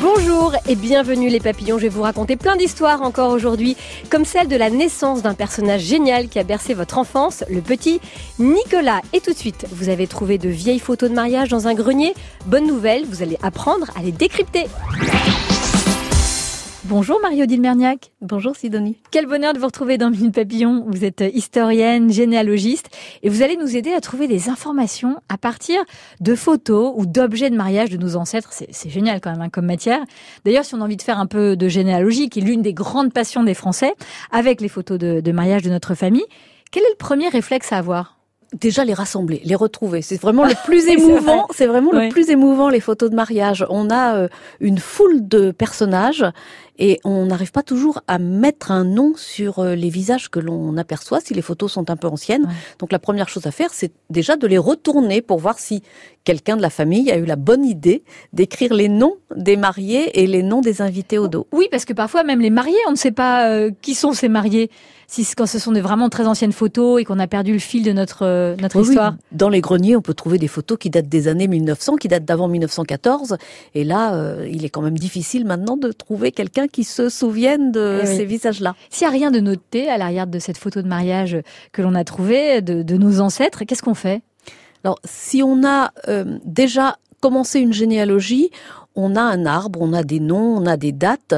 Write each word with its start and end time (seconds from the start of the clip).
Bonjour 0.00 0.54
et 0.66 0.76
bienvenue 0.76 1.28
les 1.28 1.40
papillons, 1.40 1.76
je 1.76 1.82
vais 1.82 1.88
vous 1.88 2.02
raconter 2.02 2.36
plein 2.36 2.56
d'histoires 2.56 3.02
encore 3.02 3.30
aujourd'hui, 3.30 3.76
comme 4.10 4.24
celle 4.24 4.48
de 4.48 4.56
la 4.56 4.70
naissance 4.70 5.22
d'un 5.22 5.34
personnage 5.34 5.82
génial 5.82 6.28
qui 6.28 6.38
a 6.38 6.42
bercé 6.42 6.74
votre 6.74 6.96
enfance, 6.96 7.44
le 7.50 7.60
petit 7.60 8.00
Nicolas. 8.38 9.00
Et 9.12 9.20
tout 9.20 9.32
de 9.32 9.38
suite, 9.38 9.66
vous 9.72 9.90
avez 9.90 10.06
trouvé 10.06 10.38
de 10.38 10.48
vieilles 10.48 10.78
photos 10.78 11.10
de 11.10 11.14
mariage 11.14 11.48
dans 11.48 11.68
un 11.68 11.74
grenier? 11.74 12.14
Bonne 12.46 12.66
nouvelle, 12.66 13.04
vous 13.06 13.22
allez 13.22 13.36
apprendre 13.42 13.90
à 13.96 14.02
les 14.02 14.12
décrypter. 14.12 14.66
Bonjour 16.86 17.18
Mario 17.22 17.46
Dilmerniac. 17.46 18.12
Bonjour 18.20 18.54
Sidonie. 18.54 18.98
Quel 19.10 19.24
bonheur 19.24 19.54
de 19.54 19.58
vous 19.58 19.64
retrouver 19.64 19.96
dans 19.96 20.10
Minute 20.10 20.34
Papillon. 20.34 20.84
Vous 20.86 21.02
êtes 21.06 21.24
historienne, 21.32 22.12
généalogiste 22.12 22.90
et 23.22 23.30
vous 23.30 23.40
allez 23.40 23.56
nous 23.56 23.74
aider 23.74 23.94
à 23.94 24.02
trouver 24.02 24.28
des 24.28 24.50
informations 24.50 25.16
à 25.30 25.38
partir 25.38 25.82
de 26.20 26.34
photos 26.34 26.92
ou 26.94 27.06
d'objets 27.06 27.48
de 27.48 27.56
mariage 27.56 27.88
de 27.88 27.96
nos 27.96 28.16
ancêtres. 28.16 28.50
C'est 28.52 28.90
génial 28.90 29.22
quand 29.22 29.30
même 29.30 29.40
hein, 29.40 29.48
comme 29.48 29.64
matière. 29.64 30.04
D'ailleurs, 30.44 30.66
si 30.66 30.74
on 30.74 30.82
a 30.82 30.84
envie 30.84 30.98
de 30.98 31.02
faire 31.02 31.18
un 31.18 31.26
peu 31.26 31.56
de 31.56 31.68
généalogie, 31.68 32.28
qui 32.28 32.40
est 32.40 32.42
l'une 32.42 32.60
des 32.60 32.74
grandes 32.74 33.14
passions 33.14 33.44
des 33.44 33.54
Français, 33.54 33.94
avec 34.30 34.60
les 34.60 34.68
photos 34.68 34.98
de, 34.98 35.20
de 35.20 35.32
mariage 35.32 35.62
de 35.62 35.70
notre 35.70 35.94
famille, 35.94 36.26
quel 36.70 36.82
est 36.82 36.90
le 36.90 36.96
premier 36.98 37.30
réflexe 37.30 37.72
à 37.72 37.78
avoir? 37.78 38.18
Déjà 38.52 38.84
les 38.84 38.94
rassembler, 38.94 39.40
les 39.44 39.54
retrouver. 39.56 40.00
C'est 40.00 40.20
vraiment 40.20 40.44
le 40.44 40.54
plus 40.64 40.86
émouvant. 40.86 41.48
C'est 41.50 41.66
vraiment 41.66 41.90
le 41.92 42.08
plus 42.08 42.30
émouvant 42.30 42.68
les 42.68 42.78
photos 42.78 43.10
de 43.10 43.16
mariage. 43.16 43.66
On 43.68 43.90
a 43.90 44.16
euh, 44.16 44.28
une 44.60 44.78
foule 44.78 45.26
de 45.26 45.50
personnages 45.50 46.24
et 46.78 47.00
on 47.04 47.26
n'arrive 47.26 47.52
pas 47.52 47.62
toujours 47.62 48.00
à 48.08 48.18
mettre 48.18 48.72
un 48.72 48.84
nom 48.84 49.12
sur 49.16 49.60
euh, 49.60 49.74
les 49.74 49.90
visages 49.90 50.28
que 50.28 50.40
l'on 50.40 50.76
aperçoit 50.76 51.20
si 51.20 51.32
les 51.32 51.42
photos 51.42 51.72
sont 51.72 51.88
un 51.90 51.96
peu 51.96 52.08
anciennes. 52.08 52.48
Donc 52.78 52.90
la 52.90 52.98
première 52.98 53.28
chose 53.28 53.46
à 53.46 53.52
faire, 53.52 53.72
c'est 53.72 53.92
déjà 54.10 54.36
de 54.36 54.46
les 54.46 54.58
retourner 54.58 55.22
pour 55.22 55.38
voir 55.38 55.58
si 55.58 55.82
quelqu'un 56.24 56.56
de 56.56 56.62
la 56.62 56.70
famille 56.70 57.12
a 57.12 57.16
eu 57.16 57.26
la 57.26 57.36
bonne 57.36 57.64
idée 57.64 58.02
d'écrire 58.32 58.74
les 58.74 58.88
noms 58.88 59.16
des 59.36 59.56
mariés 59.56 60.22
et 60.22 60.26
les 60.26 60.42
noms 60.42 60.62
des 60.62 60.82
invités 60.82 61.18
au 61.18 61.28
dos. 61.28 61.46
Oui, 61.52 61.68
parce 61.70 61.84
que 61.84 61.92
parfois 61.92 62.24
même 62.24 62.40
les 62.40 62.50
mariés, 62.50 62.78
on 62.88 62.92
ne 62.92 62.96
sait 62.96 63.12
pas 63.12 63.48
euh, 63.48 63.70
qui 63.82 63.94
sont 63.94 64.12
ces 64.12 64.28
mariés. 64.28 64.70
Si 65.06 65.26
quand 65.36 65.46
ce 65.46 65.58
sont 65.58 65.72
des 65.72 65.82
vraiment 65.82 66.08
très 66.08 66.26
anciennes 66.26 66.52
photos 66.52 67.00
et 67.00 67.04
qu'on 67.04 67.18
a 67.18 67.26
perdu 67.26 67.52
le 67.52 67.58
fil 67.58 67.82
de 67.84 67.92
notre 67.92 68.24
euh, 68.24 68.56
notre 68.56 68.80
histoire. 68.80 69.14
Dans 69.32 69.50
les 69.50 69.60
greniers, 69.60 69.96
on 69.96 70.00
peut 70.00 70.14
trouver 70.14 70.38
des 70.38 70.48
photos 70.48 70.78
qui 70.78 70.88
datent 70.88 71.08
des 71.08 71.28
années 71.28 71.46
1900, 71.46 71.96
qui 71.96 72.08
datent 72.08 72.24
d'avant 72.24 72.48
1914. 72.48 73.36
Et 73.74 73.84
là, 73.84 74.38
il 74.50 74.64
est 74.64 74.70
quand 74.70 74.80
même 74.80 74.98
difficile 74.98 75.44
maintenant 75.44 75.76
de 75.76 75.92
trouver 75.92 76.32
quelqu'un 76.32 76.63
qui 76.66 76.84
se 76.84 77.08
souviennent 77.08 77.72
de 77.72 78.00
eh 78.02 78.06
ces 78.06 78.24
visages-là. 78.24 78.74
S'il 78.90 79.06
n'y 79.06 79.14
a 79.14 79.16
rien 79.16 79.30
de 79.30 79.40
noté 79.40 79.88
à 79.88 79.98
l'arrière 79.98 80.26
de 80.26 80.38
cette 80.38 80.58
photo 80.58 80.82
de 80.82 80.88
mariage 80.88 81.38
que 81.72 81.82
l'on 81.82 81.94
a 81.94 82.04
trouvée 82.04 82.60
de, 82.60 82.96
nos 82.96 83.20
ancêtres, 83.20 83.64
qu'est-ce 83.64 83.82
qu'on 83.82 83.94
fait? 83.94 84.22
Alors, 84.84 84.98
si 85.04 85.42
on 85.42 85.64
a 85.64 85.92
euh, 86.08 86.38
déjà 86.44 86.98
commencé 87.20 87.60
une 87.60 87.72
généalogie, 87.72 88.50
on 88.94 89.16
a 89.16 89.22
un 89.22 89.46
arbre, 89.46 89.80
on 89.82 89.92
a 89.92 90.02
des 90.02 90.20
noms, 90.20 90.56
on 90.56 90.66
a 90.66 90.76
des 90.76 90.92
dates 90.92 91.34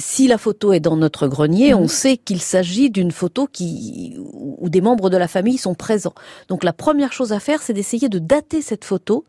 si 0.00 0.26
la 0.26 0.38
photo 0.38 0.72
est 0.72 0.80
dans 0.80 0.96
notre 0.96 1.28
grenier, 1.28 1.74
on 1.74 1.82
mhm. 1.82 1.88
sait 1.88 2.16
qu'il 2.16 2.40
s'agit 2.40 2.90
d'une 2.90 3.12
photo 3.12 3.46
qui 3.46 4.16
où 4.18 4.68
des 4.68 4.80
membres 4.80 5.10
de 5.10 5.16
la 5.16 5.28
famille 5.28 5.58
sont 5.58 5.74
présents. 5.74 6.14
Donc 6.48 6.64
la 6.64 6.72
première 6.72 7.12
chose 7.12 7.32
à 7.32 7.40
faire, 7.40 7.62
c'est 7.62 7.72
d'essayer 7.72 8.08
de 8.08 8.18
dater 8.18 8.62
cette 8.62 8.84
photo 8.84 9.24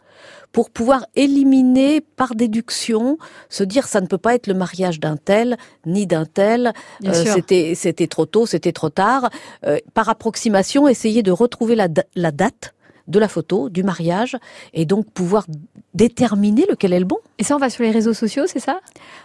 pour 0.52 0.69
pouvoir 0.69 1.05
éliminer 1.15 2.02
par 2.02 2.36
déduction, 2.36 3.17
se 3.49 3.64
dire 3.64 3.87
ça 3.87 4.02
ne 4.02 4.08
peut 4.08 4.17
pas 4.17 4.36
être 4.36 4.48
le 4.48 4.54
mariage 4.54 4.99
d'un 4.99 5.17
tel 5.17 5.58
ni 5.86 6.08
d'un 6.08 6.26
tel. 6.26 6.73
Euh, 7.05 7.14
c'était 7.14 7.73
c'était 7.76 8.08
trop 8.08 8.26
tôt, 8.26 8.45
c'était 8.45 8.73
trop 8.73 8.89
tard. 8.89 9.30
Euh, 9.65 9.77
par 9.93 10.09
approximation, 10.09 10.88
essayer 10.88 11.23
de 11.23 11.32
retrouver 11.32 11.76
la, 11.76 11.88
la 12.15 12.32
date 12.32 12.73
de 13.11 13.20
la 13.20 13.27
photo, 13.27 13.70
du 13.70 13.83
mariage, 13.83 14.38
et 14.73 14.86
donc 14.86 15.11
pouvoir 15.11 15.45
déterminer 15.94 16.66
lequel 16.67 16.94
est 16.94 16.99
le 16.99 17.05
bon. 17.05 17.17
Et 17.38 17.44
ça, 17.44 17.55
on 17.55 17.60
va 17.60 17.70
sur 17.70 17.83
les 17.83 17.92
réseaux 17.92 18.14
sociaux, 18.14 18.45
c'est 18.48 18.60
ça? 18.60 18.80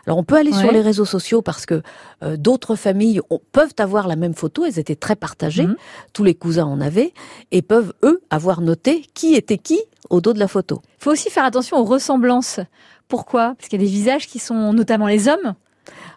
Alors 0.07 0.19
on 0.19 0.25
peut 0.25 0.37
aller 0.37 0.53
sur 0.53 0.71
les 0.73 0.81
réseaux 0.81 1.05
sociaux 1.05 1.41
parce 1.41 1.65
que 1.65 1.83
euh, 2.23 2.37
d'autres 2.37 2.77
familles 2.77 3.21
peuvent 3.53 3.75
avoir 3.79 4.09
la 4.09 4.17
même 4.17 4.35
photo, 4.35 4.65
elles 4.65 4.79
étaient 4.79 4.97
très 4.97 5.17
partagées, 5.17 5.67
mhm. 5.67 5.77
tous 6.13 6.25
les 6.25 6.35
cousins 6.35 6.67
en 6.67 6.81
avaient, 6.81 7.13
et 7.53 7.63
peuvent, 7.63 7.95
eux, 8.03 8.21
avoir 8.31 8.61
noté 8.61 9.07
qui 9.15 9.35
était 9.35 9.59
qui 9.59 9.81
au 10.11 10.21
dos 10.21 10.33
de 10.33 10.39
la 10.39 10.49
photo. 10.49 10.83
Il 11.01 11.05
faut 11.05 11.13
aussi 11.13 11.31
faire 11.31 11.45
attention 11.45 11.79
aux 11.79 11.85
ressemblances. 11.85 12.61
Pourquoi? 13.09 13.55
Parce 13.57 13.69
qu'il 13.69 13.81
y 13.81 13.83
a 13.83 13.87
des 13.87 13.93
visages 13.93 14.27
qui 14.27 14.39
sont, 14.39 14.73
notamment 14.73 15.07
les 15.07 15.29
hommes, 15.29 15.55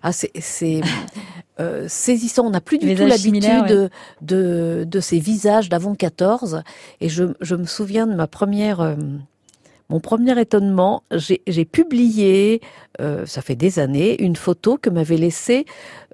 ah, 0.01 0.11
c'est 0.11 0.81
euh, 1.59 1.85
saisissant. 1.87 2.45
On 2.45 2.51
n'a 2.51 2.61
plus 2.61 2.77
du 2.77 2.95
tout 2.95 3.05
l'habitude 3.05 3.89
de, 4.21 4.85
de, 4.87 4.99
ces 4.99 5.19
visages 5.19 5.69
d'avant 5.69 5.95
14. 5.95 6.63
Et 7.01 7.09
je, 7.09 7.25
je, 7.41 7.55
me 7.55 7.65
souviens 7.65 8.07
de 8.07 8.15
ma 8.15 8.27
première... 8.27 8.81
Euh, 8.81 8.95
mon 9.89 9.99
premier 9.99 10.39
étonnement, 10.39 11.01
j'ai 11.09 11.65
publié, 11.65 12.61
euh, 13.01 13.25
ça 13.25 13.41
fait 13.41 13.55
des 13.55 13.79
années, 13.79 14.21
une 14.21 14.35
photo 14.35 14.77
que 14.77 14.91
m'avait 14.91 15.17
laissée 15.17 15.65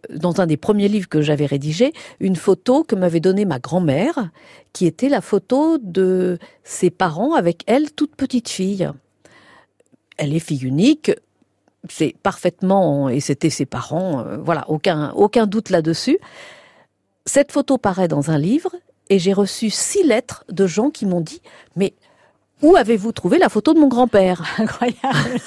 dans 0.10 0.40
un 0.40 0.48
des 0.48 0.56
premiers 0.56 0.88
livres 0.88 1.10
que 1.10 1.22
j'avais 1.22 1.46
rédigé, 1.46 1.92
une 2.22 2.38
photo 2.38 2.86
que 2.86 2.96
m'avait 2.96 3.20
donnée 3.20 3.44
ma 3.44 3.60
grand-mère, 3.60 4.30
qui 4.72 4.86
était 4.86 5.10
la 5.10 5.20
photo 5.20 5.78
de 5.78 6.38
ses 6.64 6.90
parents 6.90 7.34
avec 7.34 7.64
elle, 7.68 7.92
toute 7.92 8.16
petite 8.16 8.48
fille. 8.48 8.90
Elle 10.18 10.34
est 10.34 10.40
fille 10.40 10.64
unique, 10.64 11.12
c'est 11.90 12.16
parfaitement, 12.24 13.10
et 13.10 13.20
c'était 13.20 13.50
ses 13.50 13.66
parents, 13.66 14.20
euh, 14.20 14.38
voilà, 14.38 14.66
aucun, 14.70 15.12
aucun 15.12 15.46
doute 15.48 15.70
là-dessus. 15.70 16.18
Cette 17.26 17.52
photo 17.52 17.78
paraît 17.78 18.08
dans 18.08 18.32
un 18.32 18.38
livre, 18.38 18.72
et 19.10 19.20
j'ai 19.20 19.34
reçu 19.34 19.70
six 19.70 20.04
lettres 20.04 20.44
de 20.50 20.68
gens 20.68 20.90
qui 20.90 21.06
m'ont 21.06 21.22
dit, 21.22 21.42
mais 21.76 21.94
où 22.62 22.76
avez-vous 22.76 23.12
trouvé 23.12 23.38
la 23.38 23.50
photo 23.50 23.74
de 23.74 23.80
mon 23.80 23.88
grand-père? 23.88 24.44
Incroyable 24.58 25.42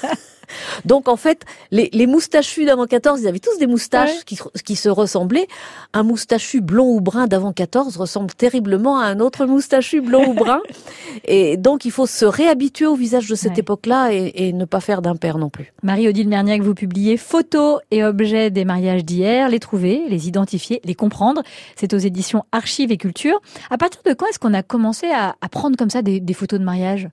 donc 0.85 1.07
en 1.07 1.15
fait, 1.15 1.43
les, 1.71 1.89
les 1.93 2.07
moustachus 2.07 2.65
d'avant 2.65 2.85
14, 2.85 3.21
ils 3.21 3.27
avaient 3.27 3.39
tous 3.39 3.57
des 3.57 3.67
moustaches 3.67 4.23
qui, 4.25 4.37
qui, 4.65 4.75
se 4.75 4.89
ressemblaient. 4.89 5.47
Un 5.93 6.03
moustachu 6.03 6.61
blond 6.61 6.89
ou 6.89 7.01
brun 7.01 7.27
d'avant 7.27 7.53
14 7.53 7.97
ressemble 7.97 8.33
terriblement 8.33 8.99
à 8.99 9.05
un 9.05 9.19
autre 9.19 9.45
moustachu 9.45 10.01
blond 10.01 10.29
ou 10.29 10.33
brun. 10.33 10.61
Et 11.25 11.57
donc 11.57 11.85
il 11.85 11.91
faut 11.91 12.05
se 12.05 12.25
réhabituer 12.25 12.85
au 12.85 12.95
visage 12.95 13.27
de 13.27 13.35
cette 13.35 13.57
époque-là 13.57 14.13
et, 14.13 14.31
et, 14.35 14.53
ne 14.53 14.65
pas 14.65 14.79
faire 14.79 15.01
d'impair 15.01 15.37
non 15.37 15.49
plus. 15.49 15.73
Marie-Odile 15.83 16.29
Merniac, 16.29 16.61
vous 16.61 16.75
publiez 16.75 17.17
photos 17.17 17.79
et 17.91 18.03
objets 18.03 18.51
des 18.51 18.65
mariages 18.65 19.03
d'hier, 19.03 19.49
les 19.49 19.59
trouver, 19.59 20.03
les 20.07 20.27
identifier, 20.27 20.81
les 20.83 20.95
comprendre. 20.95 21.41
C'est 21.75 21.93
aux 21.93 21.97
éditions 21.97 22.45
Archives 22.51 22.91
et 22.91 22.97
Culture. 22.97 23.41
À 23.69 23.77
partir 23.77 24.01
de 24.05 24.13
quand 24.13 24.27
est-ce 24.27 24.39
qu'on 24.39 24.53
a 24.53 24.63
commencé 24.63 25.07
à, 25.07 25.35
à 25.41 25.49
prendre 25.49 25.77
comme 25.77 25.89
ça 25.89 26.01
des, 26.01 26.19
des 26.19 26.33
photos 26.33 26.59
de 26.59 26.65
mariage? 26.65 27.09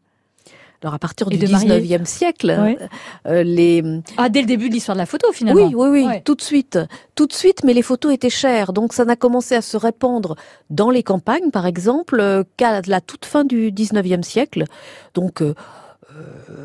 Alors 0.87 0.95
à 0.95 1.01
partir 1.01 1.29
du 1.29 1.37
19e 1.37 2.05
siècle, 2.05 2.77
euh, 3.27 3.43
les 3.43 3.83
ah 4.17 4.29
dès 4.29 4.41
le 4.41 4.47
début 4.47 4.69
de 4.69 4.75
l'histoire 4.75 4.95
de 4.95 5.01
la 5.01 5.07
photo 5.07 5.33
finalement. 5.33 5.67
Oui, 5.67 5.75
oui, 5.75 6.07
oui, 6.07 6.23
tout 6.25 6.37
de 6.37 6.41
suite, 6.41 6.79
tout 7.17 7.27
de 7.27 7.33
suite. 7.33 7.65
Mais 7.65 7.75
les 7.75 7.83
photos 7.83 8.15
étaient 8.15 8.31
chères, 8.31 8.73
donc 8.73 8.93
ça 8.93 9.05
n'a 9.05 9.17
commencé 9.17 9.57
à 9.57 9.63
se 9.63 9.77
répandre 9.77 10.37
dans 10.71 10.91
les 10.91 11.03
campagnes, 11.03 11.51
par 11.51 11.67
exemple, 11.67 12.21
euh, 12.21 12.45
qu'à 12.57 12.83
la 12.83 13.01
toute 13.01 13.25
fin 13.25 13.45
du 13.45 13.73
19e 13.73 14.23
siècle. 14.23 14.63
Donc 15.15 15.43
euh, 15.43 15.47
euh, 15.47 15.55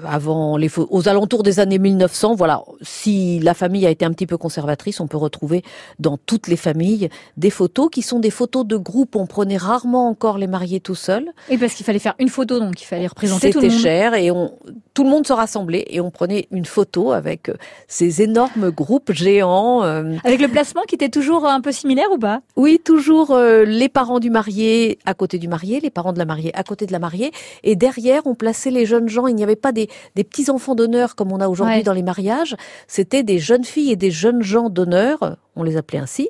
avant 0.08 0.58
les 0.58 0.70
aux 0.78 1.10
alentours 1.10 1.44
des 1.44 1.60
années 1.60 1.80
1900, 1.80 2.36
voilà, 2.36 2.64
si 2.82 3.40
la 3.40 3.54
famille 3.54 3.86
a 3.86 3.90
été 3.90 4.06
un 4.06 4.12
petit 4.12 4.26
peu 4.26 4.38
conservatrice, 4.38 5.00
on 5.00 5.08
peut 5.08 5.18
retrouver 5.18 5.64
dans 6.00 6.18
toutes 6.18 6.48
les 6.48 6.56
familles 6.56 7.10
des 7.38 7.50
photos 7.50 7.90
qui 7.92 8.02
sont 8.02 8.20
des 8.20 8.30
photos 8.30 8.66
de 8.66 8.78
groupe. 8.78 9.16
On 9.16 9.26
prenait 9.26 9.58
rarement 9.58 10.08
encore 10.08 10.38
les 10.38 10.48
mariés 10.48 10.80
tout 10.80 10.96
seuls. 10.96 11.32
Et 11.50 11.58
parce 11.58 11.74
qu'il 11.74 11.86
fallait 11.86 12.00
faire 12.00 12.16
une 12.20 12.30
photo, 12.30 12.60
donc 12.60 12.82
il 12.82 12.86
fallait 12.86 13.08
représenter 13.08 13.52
tout 13.52 13.60
le 13.60 13.68
monde. 13.68 13.72
C'était 13.72 13.84
cher 13.84 14.14
et 14.14 14.32
on, 14.32 14.54
tout 14.94 15.04
le 15.04 15.10
monde 15.10 15.28
se 15.28 15.34
rassemblait 15.34 15.86
et 15.90 16.02
on 16.02 16.12
prenait 16.12 16.48
une 16.52 16.66
photo 16.66 17.12
avec 17.12 17.50
euh, 17.50 17.56
ces 17.88 18.22
énormes 18.22 18.72
groupes 18.72 19.12
géants. 19.12 19.84
Euh, 19.84 20.16
avec 20.24 20.42
le 20.42 20.48
placement 20.48 20.82
qui 20.88 20.96
était 20.96 21.10
toujours 21.10 21.46
un 21.46 21.62
peu 21.62 21.72
similaire 21.72 22.12
ou 22.12 22.18
pas? 22.18 22.42
Oui, 22.56 22.80
toujours 22.84 23.38
les 23.38 23.90
parents 23.90 24.20
du 24.20 24.30
marié 24.30 24.98
à 25.06 25.14
côté 25.14 25.38
du 25.38 25.48
marié, 25.48 25.80
les 25.80 25.90
parents 25.90 26.14
de 26.14 26.20
la 26.20 26.26
mariée 26.26 26.52
à 26.56 26.64
côté 26.64 26.86
de 26.86 26.92
la 26.92 27.00
mariée, 27.00 27.32
et 27.64 27.76
derrière 27.76 28.22
on 28.26 28.36
plaçait 28.36 28.72
les 28.72 28.86
jeunes 28.86 29.10
gens. 29.10 29.28
Il 29.28 29.36
n'y 29.42 29.52
avait 29.52 29.56
pas 29.56 29.72
des, 29.72 29.90
petits 30.16 30.50
enfants 30.50 30.76
d'honneur 30.76 31.16
comme 31.16 31.32
on 31.32 31.40
a 31.40 31.48
aujourd'hui 31.48 31.84
dans 31.84 31.94
les 31.94 32.04
mariages, 32.04 32.56
c'était 32.88 33.24
des 33.24 33.40
jeunes 33.40 33.64
filles 33.64 33.92
et 33.92 33.96
des 33.96 34.12
jeunes 34.12 34.42
gens 34.42 34.70
d'honneur, 34.70 35.38
on 35.56 35.64
les 35.64 35.78
appelait 35.78 36.00
ainsi, 36.00 36.30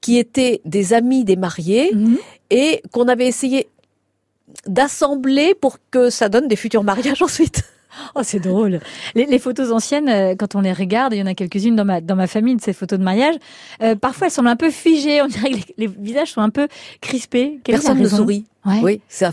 qui 0.00 0.18
étaient 0.18 0.60
des 0.64 0.92
amis 0.92 1.24
des 1.24 1.36
mariés 1.36 1.90
mhm. 1.94 2.18
et 2.50 2.82
qu'on 2.92 3.08
avait 3.08 3.26
essayé 3.26 3.68
d'assembler 4.66 5.54
pour 5.54 5.78
que 5.90 6.10
ça 6.10 6.28
donne 6.28 6.48
des 6.48 6.56
futurs 6.56 6.84
mariages 6.84 7.22
ensuite. 7.22 7.62
Oh, 8.14 8.20
c'est 8.22 8.38
drôle. 8.38 8.80
Les, 9.14 9.38
photos 9.38 9.72
anciennes, 9.72 10.08
euh, 10.08 10.34
quand 10.36 10.54
on 10.54 10.60
les 10.60 10.72
regarde, 10.72 11.14
il 11.14 11.18
y 11.18 11.22
en 11.22 11.26
a 11.26 11.34
quelques-unes 11.34 11.74
dans 11.74 11.84
ma, 11.84 12.00
dans 12.00 12.16
ma 12.16 12.26
famille 12.26 12.54
de 12.54 12.60
ces 12.60 12.72
photos 12.72 12.98
de 12.98 13.04
mariage, 13.04 13.34
euh, 13.82 13.96
parfois 13.96 14.26
elles 14.26 14.32
semblent 14.32 14.48
un 14.48 14.56
peu 14.56 14.70
figées, 14.70 15.22
on 15.22 15.26
dirait 15.26 15.50
que 15.50 15.72
les, 15.78 15.86
visages 15.86 16.32
sont 16.32 16.40
un 16.40 16.50
peu 16.50 16.68
crispés. 17.00 17.60
Personne 17.64 17.98
ne 17.98 18.08
sourit. 18.08 18.44
Oui, 18.66 19.00
c'est 19.08 19.30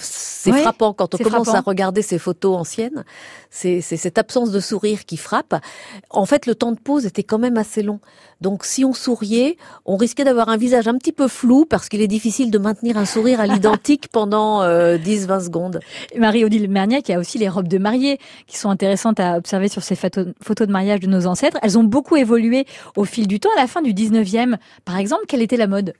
frappant 0.51 0.93
quand 0.93 1.15
on 1.15 1.17
commence 1.17 1.53
à 1.53 1.61
regarder 1.61 2.01
ces 2.01 2.19
photos 2.19 2.57
anciennes. 2.57 3.03
C'est 3.49 3.81
cette 3.81 4.17
absence 4.17 4.51
de 4.51 4.59
sourire 4.59 5.05
qui 5.05 5.17
frappe. 5.17 5.55
En 6.09 6.25
fait, 6.25 6.45
le 6.45 6.55
temps 6.55 6.71
de 6.71 6.79
pause 6.79 7.05
était 7.05 7.23
quand 7.23 7.39
même 7.39 7.57
assez 7.57 7.81
long. 7.81 7.99
Donc, 8.41 8.65
si 8.65 8.85
on 8.85 8.93
souriait, 8.93 9.57
on 9.85 9.95
risquait 9.95 10.23
d'avoir 10.23 10.49
un 10.49 10.57
visage 10.57 10.87
un 10.87 10.97
petit 10.97 11.11
peu 11.11 11.27
flou 11.27 11.65
parce 11.65 11.89
qu'il 11.89 12.01
est 12.01 12.07
difficile 12.07 12.51
de 12.51 12.57
maintenir 12.57 12.97
un 12.97 13.05
sourire 13.05 13.39
à 13.39 13.47
l'identique 13.47 14.07
pendant 14.11 14.61
10-20 14.63 14.65
euh, 14.65 15.39
secondes. 15.39 15.79
Marie-Odile 16.17 16.69
Merniac, 16.69 17.07
il 17.09 17.13
y 17.13 17.15
a 17.15 17.19
aussi 17.19 17.37
les 17.37 17.49
robes 17.49 17.67
de 17.67 17.77
mariée 17.77 18.19
qui 18.47 18.57
sont 18.57 18.69
intéressantes 18.69 19.19
à 19.19 19.37
observer 19.37 19.69
sur 19.69 19.83
ces 19.83 19.95
photos 19.95 20.27
de 20.67 20.71
mariage 20.71 20.99
de 20.99 21.07
nos 21.07 21.27
ancêtres. 21.27 21.57
Elles 21.61 21.77
ont 21.77 21.83
beaucoup 21.83 22.17
évolué 22.17 22.65
au 22.95 23.05
fil 23.05 23.27
du 23.27 23.39
temps. 23.39 23.49
À 23.57 23.61
la 23.61 23.67
fin 23.67 23.81
du 23.81 23.93
19e, 23.93 24.57
par 24.83 24.97
exemple, 24.97 25.23
quelle 25.27 25.41
était 25.41 25.57
la 25.57 25.67
mode? 25.67 25.93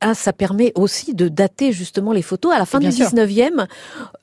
Ah, 0.00 0.14
ça 0.14 0.32
permet 0.32 0.72
aussi 0.74 1.14
de 1.14 1.28
dater 1.28 1.72
justement 1.72 2.12
les 2.12 2.22
photos. 2.22 2.52
À 2.52 2.58
la 2.58 2.66
fin 2.66 2.78
du 2.78 2.88
19e, 2.88 3.66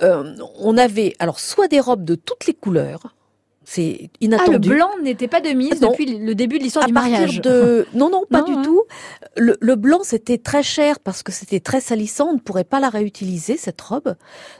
euh, 0.01 0.35
on 0.59 0.77
avait 0.77 1.13
alors 1.19 1.39
soit 1.39 1.67
des 1.67 1.79
robes 1.79 2.05
de 2.05 2.15
toutes 2.15 2.47
les 2.47 2.53
couleurs, 2.53 3.15
c'est 3.65 4.09
inattendu. 4.21 4.69
Ah, 4.69 4.69
le 4.69 4.75
blanc 4.75 4.89
n'était 5.03 5.27
pas 5.27 5.41
de 5.41 5.49
mise 5.49 5.79
depuis 5.79 6.05
le 6.05 6.35
début 6.35 6.59
de 6.59 6.63
l'histoire 6.63 6.85
du 6.85 6.93
mariage. 6.93 7.41
De... 7.41 7.87
Non, 7.93 8.09
non, 8.09 8.23
pas 8.29 8.43
du 8.43 8.53
hein. 8.53 8.61
tout. 8.63 8.83
Le, 9.35 9.57
le 9.59 9.75
blanc, 9.75 9.99
c'était 10.03 10.37
très 10.37 10.63
cher 10.63 10.99
parce 10.99 11.23
que 11.23 11.31
c'était 11.31 11.59
très 11.59 11.81
salissant. 11.81 12.27
On 12.29 12.33
ne 12.33 12.39
pourrait 12.39 12.63
pas 12.63 12.79
la 12.79 12.89
réutiliser, 12.89 13.57
cette 13.57 13.81
robe. 13.81 14.15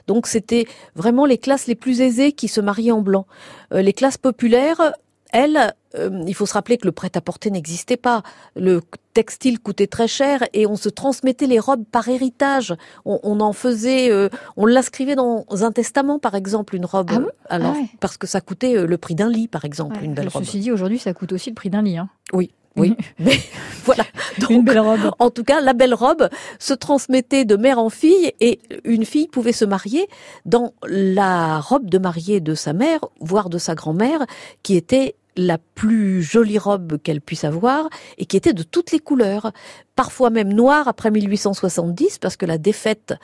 Donc, 0.08 0.26
c'était 0.26 0.66
vraiment 0.96 1.24
les 1.24 1.38
classes 1.38 1.66
les 1.66 1.76
plus 1.76 2.00
aisées 2.00 2.32
qui 2.32 2.48
se 2.48 2.60
mariaient 2.60 2.90
en 2.90 3.00
blanc. 3.00 3.26
Euh, 3.72 3.80
les 3.80 3.92
classes 3.92 4.18
populaires 4.18 4.92
elle, 5.36 5.74
euh, 5.96 6.24
il 6.26 6.34
faut 6.34 6.46
se 6.46 6.54
rappeler 6.54 6.78
que 6.78 6.86
le 6.86 6.92
prêt-à-porter 6.92 7.50
n'existait 7.50 7.98
pas. 7.98 8.22
Le 8.54 8.80
textile 9.12 9.60
coûtait 9.60 9.86
très 9.86 10.08
cher 10.08 10.42
et 10.54 10.66
on 10.66 10.76
se 10.76 10.88
transmettait 10.88 11.46
les 11.46 11.58
robes 11.58 11.84
par 11.84 12.08
héritage. 12.08 12.74
On, 13.04 13.40
en 13.40 13.52
faisait, 13.52 14.10
euh, 14.10 14.30
on 14.56 14.64
l'inscrivait 14.64 15.14
dans 15.14 15.44
un 15.50 15.72
testament, 15.72 16.18
par 16.18 16.36
exemple, 16.36 16.74
une 16.74 16.86
robe. 16.86 17.10
Ah 17.10 17.54
alors, 17.54 17.74
ah 17.76 17.84
parce 18.00 18.16
que 18.16 18.26
ça 18.26 18.40
coûtait 18.40 18.78
euh, 18.78 18.86
le 18.86 18.96
prix 18.96 19.14
d'un 19.14 19.28
lit, 19.28 19.46
par 19.46 19.66
exemple, 19.66 19.98
une 20.02 20.14
belle 20.14 20.28
robe. 20.28 20.42
Ceci 20.42 20.60
dit, 20.60 20.72
aujourd'hui, 20.72 20.98
ça 20.98 21.12
coûte 21.12 21.32
aussi 21.32 21.50
le 21.50 21.54
prix 21.54 21.68
d'un 21.68 21.82
lit. 21.82 21.98
Hein. 21.98 22.08
Oui. 22.32 22.50
Oui, 22.78 22.94
mais 23.18 23.38
voilà. 23.84 24.04
Donc, 24.38 24.50
une 24.50 24.62
belle 24.62 24.80
robe. 24.80 25.10
En 25.18 25.30
tout 25.30 25.44
cas, 25.44 25.60
la 25.60 25.72
belle 25.72 25.94
robe 25.94 26.28
se 26.58 26.74
transmettait 26.74 27.46
de 27.46 27.56
mère 27.56 27.78
en 27.78 27.88
fille 27.88 28.32
et 28.40 28.60
une 28.84 29.06
fille 29.06 29.28
pouvait 29.28 29.52
se 29.52 29.64
marier 29.64 30.06
dans 30.44 30.74
la 30.86 31.58
robe 31.60 31.88
de 31.88 31.96
mariée 31.96 32.40
de 32.40 32.54
sa 32.54 32.74
mère, 32.74 33.00
voire 33.20 33.48
de 33.48 33.56
sa 33.56 33.74
grand-mère, 33.74 34.26
qui 34.62 34.76
était 34.76 35.14
la 35.36 35.58
plus 35.58 36.22
jolie 36.22 36.58
robe 36.58 36.98
qu'elle 37.02 37.20
puisse 37.20 37.44
avoir 37.44 37.88
et 38.18 38.26
qui 38.26 38.36
était 38.36 38.52
de 38.52 38.62
toutes 38.62 38.92
les 38.92 38.98
couleurs, 38.98 39.52
parfois 39.94 40.30
même 40.30 40.52
noire 40.52 40.88
après 40.88 41.10
1870 41.10 42.18
parce 42.18 42.36
que 42.36 42.46
la 42.46 42.58
défaite 42.58 43.14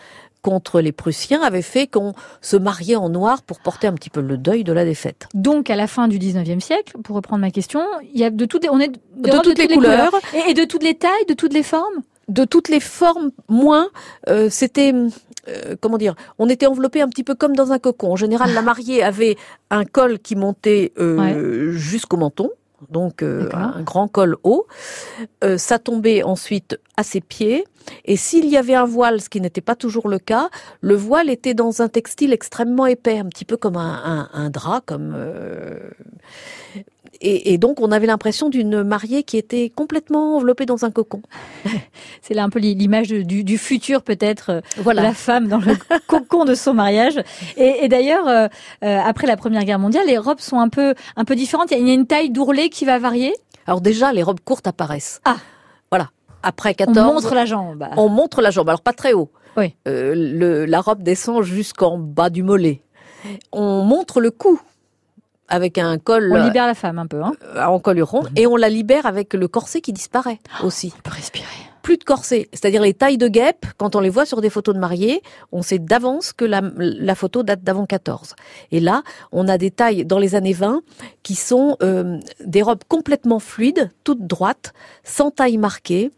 contre 0.43 0.81
les 0.81 0.93
Prussiens 0.93 1.41
avait 1.41 1.62
fait 1.62 1.87
qu'on 1.87 2.14
se 2.41 2.56
mariait 2.56 2.97
en 2.97 3.09
noir 3.09 3.43
pour 3.43 3.61
porter 3.61 3.87
un 3.87 3.94
petit 3.94 4.11
peu 4.11 4.20
le 4.20 4.37
deuil 4.37 4.64
de 4.64 4.73
la 4.73 4.85
défaite. 4.85 5.29
Donc 5.35 5.70
à 5.70 5.76
la 5.76 5.87
fin 5.87 6.09
du 6.09 6.19
19e 6.19 6.61
siècle, 6.61 6.94
pour 7.03 7.17
reprendre 7.17 7.41
ma 7.41 7.50
question, 7.50 7.81
il 8.12 8.20
y 8.20 8.25
a 8.25 8.31
de 8.31 8.44
toutes 8.44 8.67
on 8.69 8.81
est 8.81 8.88
de, 8.88 9.43
toutes, 9.43 9.59
les, 9.59 9.69
couleurs, 9.69 10.12
Et, 10.49 10.55
de 10.55 10.64
toutes 10.64 10.82
les 10.82 10.94
tailles, 10.94 11.26
de 11.29 11.35
toutes 11.35 11.55
les 11.55 11.62
formes? 11.62 12.03
De 12.29 12.44
toutes 12.44 12.69
les 12.69 12.81
formes, 12.81 13.31
moins. 13.49 13.88
Euh, 14.29 14.49
c'était 14.50 14.93
euh, 15.49 15.77
comment 15.81 15.99
dire, 15.99 16.15
on 16.39 16.49
était 16.49 16.67
enveloppé 16.67 17.03
un 17.03 17.09
petit 17.09 17.25
peu 17.25 17.35
comme 17.35 17.56
dans 17.56 17.73
un 17.73 17.79
cocon. 17.79 18.12
En 18.12 18.17
général, 18.17 18.53
la 18.55 18.62
mariée 18.62 19.03
avait 19.03 19.37
un 19.71 19.85
col 19.85 20.19
qui 20.19 20.37
montait 20.37 20.93
euh, 20.99 21.73
jusqu'au 21.73 22.17
menton, 22.17 22.50
donc 22.91 23.23
euh, 23.23 23.49
un 23.53 23.83
grand 23.83 24.09
col 24.09 24.37
haut. 24.44 24.67
ça 25.56 25.79
tombait 25.79 26.23
ensuite 26.23 26.79
à 27.02 27.04
ses 27.04 27.20
pieds. 27.20 27.64
Et 28.04 28.16
s'il 28.16 28.46
y 28.46 28.56
avait 28.56 28.75
un 28.75 28.84
voile, 28.84 29.20
ce 29.20 29.28
qui 29.28 29.40
n'était 29.40 29.60
pas 29.60 29.75
toujours 29.75 30.08
le 30.08 30.19
cas, 30.19 30.49
le 30.81 30.94
voile 30.94 31.31
était 31.31 31.54
dans 31.54 31.82
un 31.82 31.88
textile 31.88 32.32
extrêmement 32.32 32.87
épais, 32.87 33.19
un 33.19 33.26
petit 33.26 33.44
peu 33.44 33.56
comme 33.56 33.76
un, 33.76 34.28
un 34.32 34.50
drap, 34.50 34.82
comme 34.87 35.14
et, 37.25 37.56
donc 37.58 37.81
on 37.81 37.93
avait 37.93 38.06
l'impression 38.06 38.49
d'une 38.49 38.82
mariée 38.82 39.22
qui 39.22 39.38
était 39.38 39.70
complètement 39.70 40.37
enveloppée 40.37 40.66
dans 40.66 40.84
un 40.84 40.90
cocon. 40.90 41.22
C'est 42.22 42.34
là 42.34 42.43
un 42.43 42.50
peu 42.50 42.58
l'image 42.58 43.08
du, 43.08 43.58
futur 43.58 44.02
peut-être, 44.02 44.50
euh, 44.50 44.60
voilà. 44.78 45.02
la 45.02 45.14
femme 45.14 45.46
dans 45.46 45.58
le 45.58 45.75
cocon 46.06 46.44
de 46.44 46.54
son 46.54 46.75
mariage. 46.75 47.22
Et, 47.56 47.87
d'ailleurs, 47.88 48.26
euh, 48.26 48.49
euh, 48.82 48.99
après 49.04 49.26
la 49.26 49.37
Première 49.37 49.64
Guerre 49.64 49.78
mondiale, 49.78 50.06
les 50.06 50.19
robes 50.19 50.40
sont 50.40 50.58
un 50.58 50.69
peu 50.69 50.94
un 51.16 51.25
peu 51.25 51.37
différentes. 51.37 51.70
Il 51.70 51.87
y 51.87 51.90
a 51.90 51.94
une 51.94 52.06
taille 52.06 52.31
d'ourlet 52.31 52.69
qui 52.70 52.84
va 52.84 52.99
varier? 52.99 53.34
Alors 53.66 53.81
déjà, 53.81 54.12
les 54.12 54.22
robes 54.22 54.40
courtes 54.44 54.66
apparaissent. 54.66 55.20
Ah. 55.25 55.37
Après 56.43 56.75
14, 56.75 56.99
on 56.99 57.15
montre 57.15 57.35
la 57.35 57.47
jambe. 57.47 57.87
On 57.97 58.09
montre 58.09 58.41
la 58.41 58.50
jambe. 58.50 58.69
Alors 58.69 58.83
pas 58.83 58.93
très 58.93 59.12
haut. 59.12 59.31
Oui. 59.56 59.75
le, 59.85 60.65
la 60.65 60.81
robe 60.81 61.03
descend 61.03 61.43
jusqu'en 61.43 61.99
bas 61.99 62.31
du 62.31 62.43
mollet. 62.43 62.83
On 63.53 63.83
montre 63.83 64.21
le 64.21 64.31
cou 64.31 64.61
avec 65.49 65.79
un 65.79 65.99
col. 65.99 66.33
On 66.33 66.44
libère 66.44 66.67
la 66.67 66.75
femme 66.75 66.99
un 66.99 67.06
peu, 67.06 67.23
hein 67.23 67.33
euh, 67.56 67.65
En 67.65 67.79
colluron, 67.79 68.25
et 68.37 68.47
on 68.47 68.56
la 68.56 68.69
libère 68.69 69.06
avec 69.06 69.35
le 69.35 69.49
corset 69.49 69.81
qui 69.81 69.93
disparaît 69.93 70.41
oh, 70.62 70.67
aussi. 70.67 70.93
On 70.97 71.03
peut 71.03 71.15
respirer. 71.15 71.47
Plus 71.82 71.99
de 71.99 72.05
corset, 72.05 72.49
c'est-à-dire 72.52 72.82
les 72.82 72.94
tailles 72.94 73.19
de 73.19 73.29
guêpe, 73.29 73.67
quand 73.76 73.96
on 73.96 74.00
les 74.00 74.08
voit 74.08 74.25
sur 74.25 74.40
des 74.40 74.50
photos 74.50 74.75
de 74.75 74.81
mariés, 74.81 75.23
on 75.50 75.62
sait 75.62 75.79
d'avance 75.79 76.32
que 76.32 76.44
la, 76.44 77.14
photo 77.14 77.43
date 77.43 77.62
d'avant 77.62 77.87
14. 77.87 78.34
Et 78.70 78.81
là, 78.81 79.02
on 79.32 79.49
a 79.49 79.58
des 79.58 79.70
tailles 79.70 80.05
dans 80.05 80.19
les 80.19 80.34
années 80.34 80.52
20 80.52 80.82
qui 81.23 81.34
sont 81.34 81.76
euh, 81.82 82.19
des 82.44 82.62
robes 82.62 82.84
complètement 82.88 83.40
fluides, 83.40 83.90
toutes 84.05 84.26
droites, 84.26 84.73
sans 85.02 85.31
taille 85.31 85.58
marquée. 85.58 86.11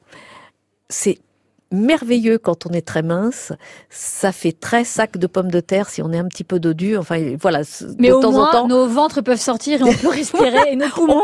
C'est 0.89 1.19
merveilleux 1.71 2.39
quand 2.39 2.67
on 2.67 2.71
est 2.71 2.87
très 2.87 3.03
mince. 3.03 3.53
Ça 3.91 4.33
fait 4.33 4.53
très 4.53 4.85
sac 4.85 5.19
de 5.19 5.27
pommes 5.27 5.51
de 5.51 5.61
terre 5.61 5.89
si 5.89 6.03
on 6.03 6.13
est 6.13 6.19
un 6.19 6.29
petit 6.29 6.45
peu 6.45 6.59
dodu. 6.59 6.97
Enfin, 6.97 7.37
voilà. 7.41 7.61
Mais 7.99 8.09
de 8.09 8.15
au 8.15 8.21
temps 8.21 8.33
moins, 8.33 8.49
en 8.49 8.53
temps, 8.53 8.69
nos 8.69 8.87
ventres 8.87 9.23
peuvent 9.23 9.41
sortir 9.41 9.81
et 9.81 9.85
on 9.85 9.93
peut 9.93 10.09
respirer 10.09 10.73
et 10.73 10.77
nos 10.77 10.89
poumons 10.95 11.23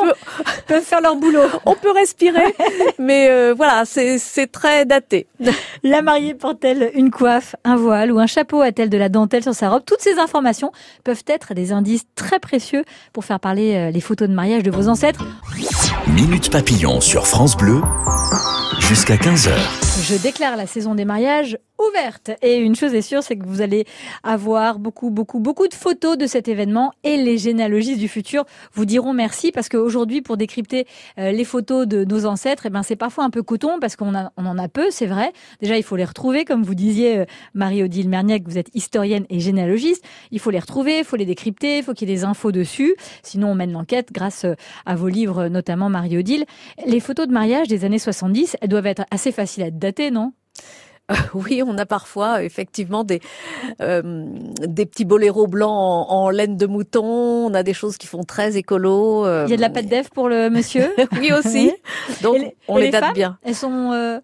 peuvent 0.66 0.82
faire 0.82 1.00
leur 1.00 1.16
boulot. 1.16 1.42
On 1.66 1.74
peut 1.74 1.92
respirer, 1.92 2.54
mais 2.98 3.28
euh, 3.30 3.54
voilà, 3.56 3.84
c'est 3.84 4.46
très 4.50 4.84
daté. 4.84 5.26
La 5.82 6.02
mariée 6.02 6.34
porte-t-elle 6.34 6.90
une 6.94 7.10
coiffe, 7.10 7.56
un 7.64 7.76
voile 7.76 8.12
ou 8.12 8.18
un 8.18 8.26
chapeau? 8.26 8.60
A-t-elle 8.60 8.90
de 8.90 8.98
la 8.98 9.08
dentelle 9.08 9.42
sur 9.42 9.54
sa 9.54 9.68
robe? 9.70 9.82
Toutes 9.84 10.00
ces 10.00 10.18
informations 10.18 10.72
peuvent 11.04 11.24
être 11.26 11.54
des 11.54 11.72
indices 11.72 12.04
très 12.14 12.38
précieux 12.38 12.84
pour 13.12 13.24
faire 13.24 13.40
parler 13.40 13.74
euh, 13.74 13.90
les 13.90 14.00
photos 14.00 14.28
de 14.28 14.34
mariage 14.34 14.62
de 14.62 14.70
vos 14.70 14.88
ancêtres. 14.88 15.24
Minute 16.08 16.50
papillon 16.50 17.00
sur 17.00 17.26
France 17.26 17.56
Bleu 17.56 17.80
jusqu'à 18.80 19.16
15h. 19.16 19.89
Je 20.02 20.16
déclare 20.16 20.56
la 20.56 20.66
saison 20.66 20.94
des 20.94 21.04
mariages 21.04 21.58
ouverte. 21.88 22.30
Et 22.42 22.58
une 22.58 22.74
chose 22.74 22.94
est 22.94 23.02
sûre, 23.02 23.22
c'est 23.22 23.36
que 23.36 23.46
vous 23.46 23.60
allez 23.60 23.84
avoir 24.22 24.78
beaucoup, 24.78 25.10
beaucoup, 25.10 25.40
beaucoup 25.40 25.68
de 25.68 25.74
photos 25.74 26.16
de 26.18 26.26
cet 26.26 26.48
événement 26.48 26.92
et 27.04 27.16
les 27.16 27.38
généalogistes 27.38 27.98
du 27.98 28.08
futur 28.08 28.44
vous 28.72 28.84
diront 28.84 29.12
merci 29.12 29.52
parce 29.52 29.68
qu'aujourd'hui, 29.68 30.20
pour 30.20 30.36
décrypter 30.36 30.86
euh, 31.18 31.32
les 31.32 31.44
photos 31.44 31.86
de 31.86 32.04
nos 32.04 32.26
ancêtres, 32.26 32.66
eh 32.66 32.70
ben, 32.70 32.82
c'est 32.82 32.96
parfois 32.96 33.24
un 33.24 33.30
peu 33.30 33.42
coton 33.42 33.78
parce 33.80 33.96
qu'on 33.96 34.12
on 34.14 34.46
en 34.46 34.58
a 34.58 34.68
peu, 34.68 34.90
c'est 34.90 35.06
vrai. 35.06 35.32
Déjà, 35.60 35.76
il 35.76 35.82
faut 35.82 35.96
les 35.96 36.04
retrouver, 36.04 36.44
comme 36.44 36.62
vous 36.62 36.74
disiez, 36.74 37.18
euh, 37.18 37.24
Marie-Odile 37.54 38.08
Merniac, 38.08 38.42
vous 38.46 38.58
êtes 38.58 38.70
historienne 38.74 39.24
et 39.30 39.40
généalogiste. 39.40 40.04
Il 40.30 40.40
faut 40.40 40.50
les 40.50 40.58
retrouver, 40.58 40.98
il 40.98 41.04
faut 41.04 41.16
les 41.16 41.26
décrypter, 41.26 41.78
il 41.78 41.82
faut 41.82 41.94
qu'il 41.94 42.08
y 42.08 42.12
ait 42.12 42.16
des 42.16 42.24
infos 42.24 42.52
dessus. 42.52 42.94
Sinon, 43.22 43.52
on 43.52 43.54
mène 43.54 43.72
l'enquête 43.72 44.12
grâce 44.12 44.44
euh, 44.44 44.54
à 44.86 44.96
vos 44.96 45.08
livres, 45.08 45.48
notamment 45.48 45.88
Marie-Odile. 45.88 46.44
Les 46.86 47.00
photos 47.00 47.26
de 47.26 47.32
mariage 47.32 47.68
des 47.68 47.84
années 47.84 47.98
70, 47.98 48.56
elles 48.60 48.68
doivent 48.68 48.86
être 48.86 49.04
assez 49.10 49.32
faciles 49.32 49.62
à 49.62 49.70
non? 50.10 50.32
Oui, 51.34 51.62
on 51.66 51.76
a 51.78 51.86
parfois 51.86 52.42
effectivement 52.42 53.04
des 53.04 53.20
euh, 53.80 54.24
des 54.66 54.86
petits 54.86 55.04
boléros 55.04 55.46
blancs 55.46 56.06
en, 56.08 56.30
laine 56.30 56.56
de 56.56 56.66
mouton. 56.66 57.04
On 57.04 57.54
a 57.54 57.62
des 57.62 57.74
choses 57.74 57.96
qui 57.96 58.06
font 58.06 58.22
très 58.22 58.56
écolo. 58.56 59.26
Euh, 59.26 59.44
Il 59.46 59.50
y 59.50 59.54
a 59.54 59.56
de 59.56 59.60
la 59.60 59.70
pâte 59.70 59.86
d'Ève 59.86 60.10
pour 60.10 60.28
le 60.28 60.50
monsieur? 60.50 60.92
oui 61.20 61.32
aussi. 61.32 61.72
Donc 62.22 62.54
on 62.68 62.76
les, 62.76 62.90
date 62.90 63.14
bien. 63.14 63.38
Elles 63.42 63.54
sont 63.54 63.92
euh, 63.92 64.20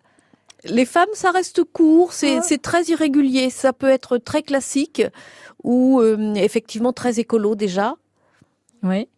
les 0.64 0.84
femmes, 0.84 1.08
ça 1.14 1.30
reste 1.30 1.64
court, 1.64 2.12
c'est 2.12 2.38
ah. 2.38 2.58
très 2.62 2.84
irrégulier. 2.84 3.50
Ça 3.50 3.72
peut 3.72 3.90
être 3.90 4.18
très 4.18 4.42
classique 4.42 5.02
ou 5.62 6.02
effectivement 6.36 6.92
très 6.92 7.18
écolo 7.18 7.54
déjà. 7.54 7.94
Oui. 8.82 9.08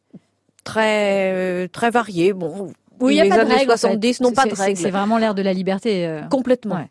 Très 0.65 1.69
très 1.69 1.91
varié. 1.91 2.33
Bon, 2.33 2.71
oui, 3.01 3.15
les 3.15 3.19
y 3.19 3.21
a 3.23 3.29
pas 3.29 3.43
années 3.43 3.51
de 3.51 3.59
règles, 3.59 3.71
70 3.71 4.21
n'ont 4.21 4.33
pas 4.33 4.47
de 4.47 4.55
règles. 4.55 4.79
C'est 4.79 4.91
vraiment 4.91 5.19
l'ère 5.19 5.35
de 5.35 5.43
la 5.43 5.53
liberté. 5.53 6.21
Complètement. 6.31 6.85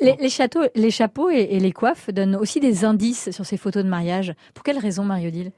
Les, 0.00 0.28
châteaux, 0.28 0.62
les 0.74 0.90
chapeaux 0.90 1.30
et, 1.30 1.58
les 1.58 1.72
coiffes 1.72 2.10
donnent 2.10 2.36
aussi 2.36 2.60
des 2.60 2.84
indices 2.84 3.30
sur 3.30 3.44
ces 3.44 3.56
photos 3.56 3.84
de 3.84 3.88
mariage. 3.88 4.34
Pour 4.54 4.64
quelle 4.64 4.78
raison, 4.78 5.04
Mario-Dil 5.04 5.52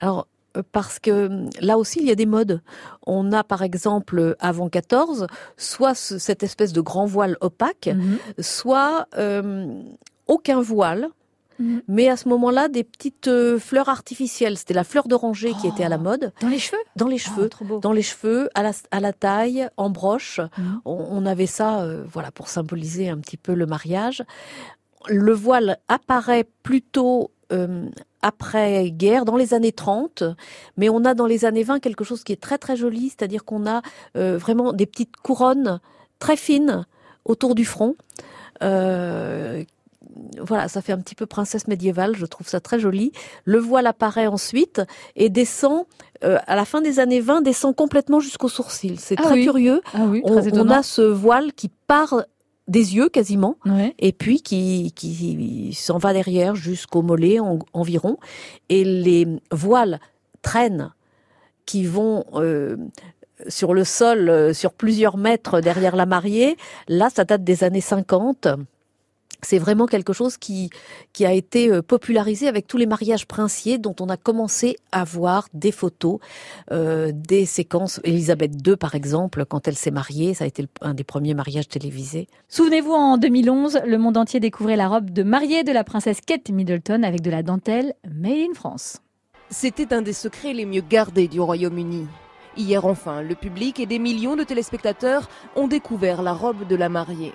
Alors, 0.00 0.26
euh, 0.56 0.62
parce 0.72 0.98
que 0.98 1.26
hum, 1.26 1.50
là 1.60 1.78
aussi, 1.78 2.00
il 2.00 2.06
y 2.06 2.10
a 2.10 2.14
des 2.14 2.26
modes. 2.26 2.62
On 3.06 3.32
a 3.32 3.44
par 3.44 3.62
exemple, 3.62 4.36
avant 4.40 4.68
14, 4.68 5.26
soit 5.56 5.94
cette 5.94 6.42
espèce 6.42 6.72
de 6.72 6.80
grand 6.80 7.06
voile 7.06 7.36
opaque, 7.40 7.88
mhm. 7.88 8.18
soit 8.40 9.06
hum, 9.16 9.84
aucun 10.26 10.60
voile, 10.60 11.08
Mhm. 11.58 11.82
Mais 11.88 12.08
à 12.08 12.16
ce 12.16 12.28
moment-là, 12.28 12.68
des 12.68 12.84
petites 12.84 13.28
euh, 13.28 13.58
fleurs 13.58 13.88
artificielles. 13.88 14.58
C'était 14.58 14.74
la 14.74 14.84
fleur 14.84 15.08
d'oranger 15.08 15.52
qui 15.60 15.66
était 15.66 15.84
à 15.84 15.88
la 15.88 15.98
oh. 15.98 16.02
mode. 16.02 16.32
Dans 16.40 16.48
les 16.48 16.58
cheveux? 16.58 16.82
Dans 16.96 17.08
les 17.08 17.18
cheveux. 17.18 17.50
Oh, 17.60 17.78
dans 17.78 17.92
les 17.92 18.02
cheveux, 18.02 18.48
à 18.54 18.62
la, 18.62 18.72
à 18.90 19.00
la 19.00 19.12
taille, 19.12 19.68
en 19.76 19.90
broche. 19.90 20.40
Mhm. 20.58 20.80
On, 20.84 21.26
avait 21.26 21.46
ça, 21.46 21.82
euh, 21.82 22.04
voilà, 22.12 22.30
pour 22.30 22.48
symboliser 22.48 23.08
un 23.08 23.18
petit 23.18 23.36
peu 23.36 23.54
le 23.54 23.66
mariage. 23.66 24.22
Le 25.08 25.32
voile 25.32 25.78
apparaît 25.88 26.46
plutôt 26.62 27.30
euh, 27.52 27.88
après-guerre, 28.22 29.24
dans 29.24 29.36
les 29.36 29.54
années 29.54 29.72
30, 29.72 30.24
mais 30.76 30.88
on 30.88 31.04
a 31.04 31.14
dans 31.14 31.26
les 31.26 31.44
années 31.44 31.62
20 31.62 31.80
quelque 31.80 32.04
chose 32.04 32.24
qui 32.24 32.32
est 32.32 32.40
très 32.40 32.56
très 32.56 32.74
joli, 32.74 33.10
c'est-à-dire 33.10 33.44
qu'on 33.44 33.66
a 33.66 33.82
vraiment 34.14 34.72
des 34.72 34.86
petites 34.86 35.14
couronnes 35.16 35.78
très 36.18 36.36
fines 36.36 36.86
autour 37.24 37.54
du 37.54 37.64
front, 37.64 37.96
euh, 38.62 39.64
voilà, 40.40 40.68
ça 40.68 40.82
fait 40.82 40.92
un 40.92 40.98
petit 40.98 41.14
peu 41.14 41.26
princesse 41.26 41.68
médiévale, 41.68 42.16
je 42.16 42.26
trouve 42.26 42.48
ça 42.48 42.60
très 42.60 42.78
joli. 42.78 43.12
Le 43.44 43.58
voile 43.58 43.86
apparaît 43.86 44.26
ensuite 44.26 44.82
et 45.16 45.28
descend, 45.28 45.84
euh, 46.22 46.38
à 46.46 46.56
la 46.56 46.64
fin 46.64 46.80
des 46.80 47.00
années 47.00 47.20
20, 47.20 47.42
descend 47.42 47.74
complètement 47.74 48.20
jusqu'au 48.20 48.48
sourcil. 48.48 48.98
C'est 48.98 49.16
ah 49.18 49.22
très 49.22 49.42
curieux. 49.42 49.80
Ah 49.92 50.06
on, 50.22 50.70
a 50.70 50.82
ce 50.82 51.02
voile 51.02 51.52
qui 51.52 51.68
part 51.68 52.24
des 52.68 52.96
yeux 52.96 53.08
quasiment, 53.08 53.56
et 53.98 54.12
puis 54.12 54.40
qui, 54.40 54.92
qui 54.92 55.74
s'en 55.74 55.98
va 55.98 56.12
derrière 56.12 56.54
jusqu'au 56.54 57.02
mollet 57.02 57.38
environ. 57.72 58.16
Et 58.68 58.84
les 58.84 59.26
voiles 59.50 60.00
traînent 60.40 60.92
qui 61.66 61.84
vont 61.84 62.24
euh, 62.34 62.76
sur 63.48 63.74
le 63.74 63.84
sol, 63.84 64.28
euh, 64.28 64.52
sur 64.52 64.72
plusieurs 64.72 65.16
mètres 65.16 65.60
derrière 65.60 65.96
la 65.96 66.06
mariée. 66.06 66.56
Là, 66.88 67.10
ça 67.10 67.24
date 67.24 67.44
des 67.44 67.64
années 67.64 67.80
50 67.80 68.48
c'est 69.44 69.58
vraiment 69.58 69.86
quelque 69.86 70.12
chose 70.12 70.36
qui, 70.36 70.70
qui 71.12 71.24
a 71.24 71.32
été 71.32 71.70
euh, 71.70 71.82
popularisé 71.82 72.48
avec 72.48 72.66
tous 72.66 72.76
les 72.76 72.86
mariages 72.86 73.26
princiers 73.26 73.78
dont 73.78 73.94
on 74.00 74.08
a 74.08 74.16
commencé 74.16 74.76
à 74.92 75.04
voir 75.04 75.48
des 75.54 75.72
photos, 75.72 76.18
euh, 76.72 77.12
des 77.14 77.46
séquences. 77.46 78.00
Elisabeth 78.04 78.52
II, 78.66 78.76
par 78.76 78.94
exemple, 78.94 79.44
quand 79.44 79.68
elle 79.68 79.76
s'est 79.76 79.90
mariée, 79.90 80.34
ça 80.34 80.44
a 80.44 80.46
été 80.46 80.66
un 80.80 80.94
des 80.94 81.04
premiers 81.04 81.34
mariages 81.34 81.68
télévisés. 81.68 82.28
Souvenez-vous, 82.48 82.92
en 82.92 83.18
2011, 83.18 83.80
le 83.86 83.98
monde 83.98 84.16
entier 84.16 84.40
découvrait 84.40 84.76
la 84.76 84.88
robe 84.88 85.10
de 85.10 85.22
mariée 85.22 85.64
de 85.64 85.72
la 85.72 85.84
princesse 85.84 86.20
Kate 86.20 86.50
Middleton 86.50 87.02
avec 87.02 87.20
de 87.20 87.30
la 87.30 87.42
dentelle 87.42 87.94
Made 88.10 88.50
in 88.50 88.54
France. 88.54 88.98
C'était 89.50 89.94
un 89.94 90.02
des 90.02 90.12
secrets 90.12 90.52
les 90.52 90.66
mieux 90.66 90.82
gardés 90.82 91.28
du 91.28 91.40
Royaume-Uni. 91.40 92.06
Hier 92.56 92.84
enfin, 92.84 93.22
le 93.22 93.34
public 93.34 93.80
et 93.80 93.86
des 93.86 93.98
millions 93.98 94.36
de 94.36 94.44
téléspectateurs 94.44 95.28
ont 95.56 95.68
découvert 95.68 96.22
la 96.22 96.32
robe 96.32 96.66
de 96.66 96.76
la 96.76 96.88
mariée. 96.88 97.32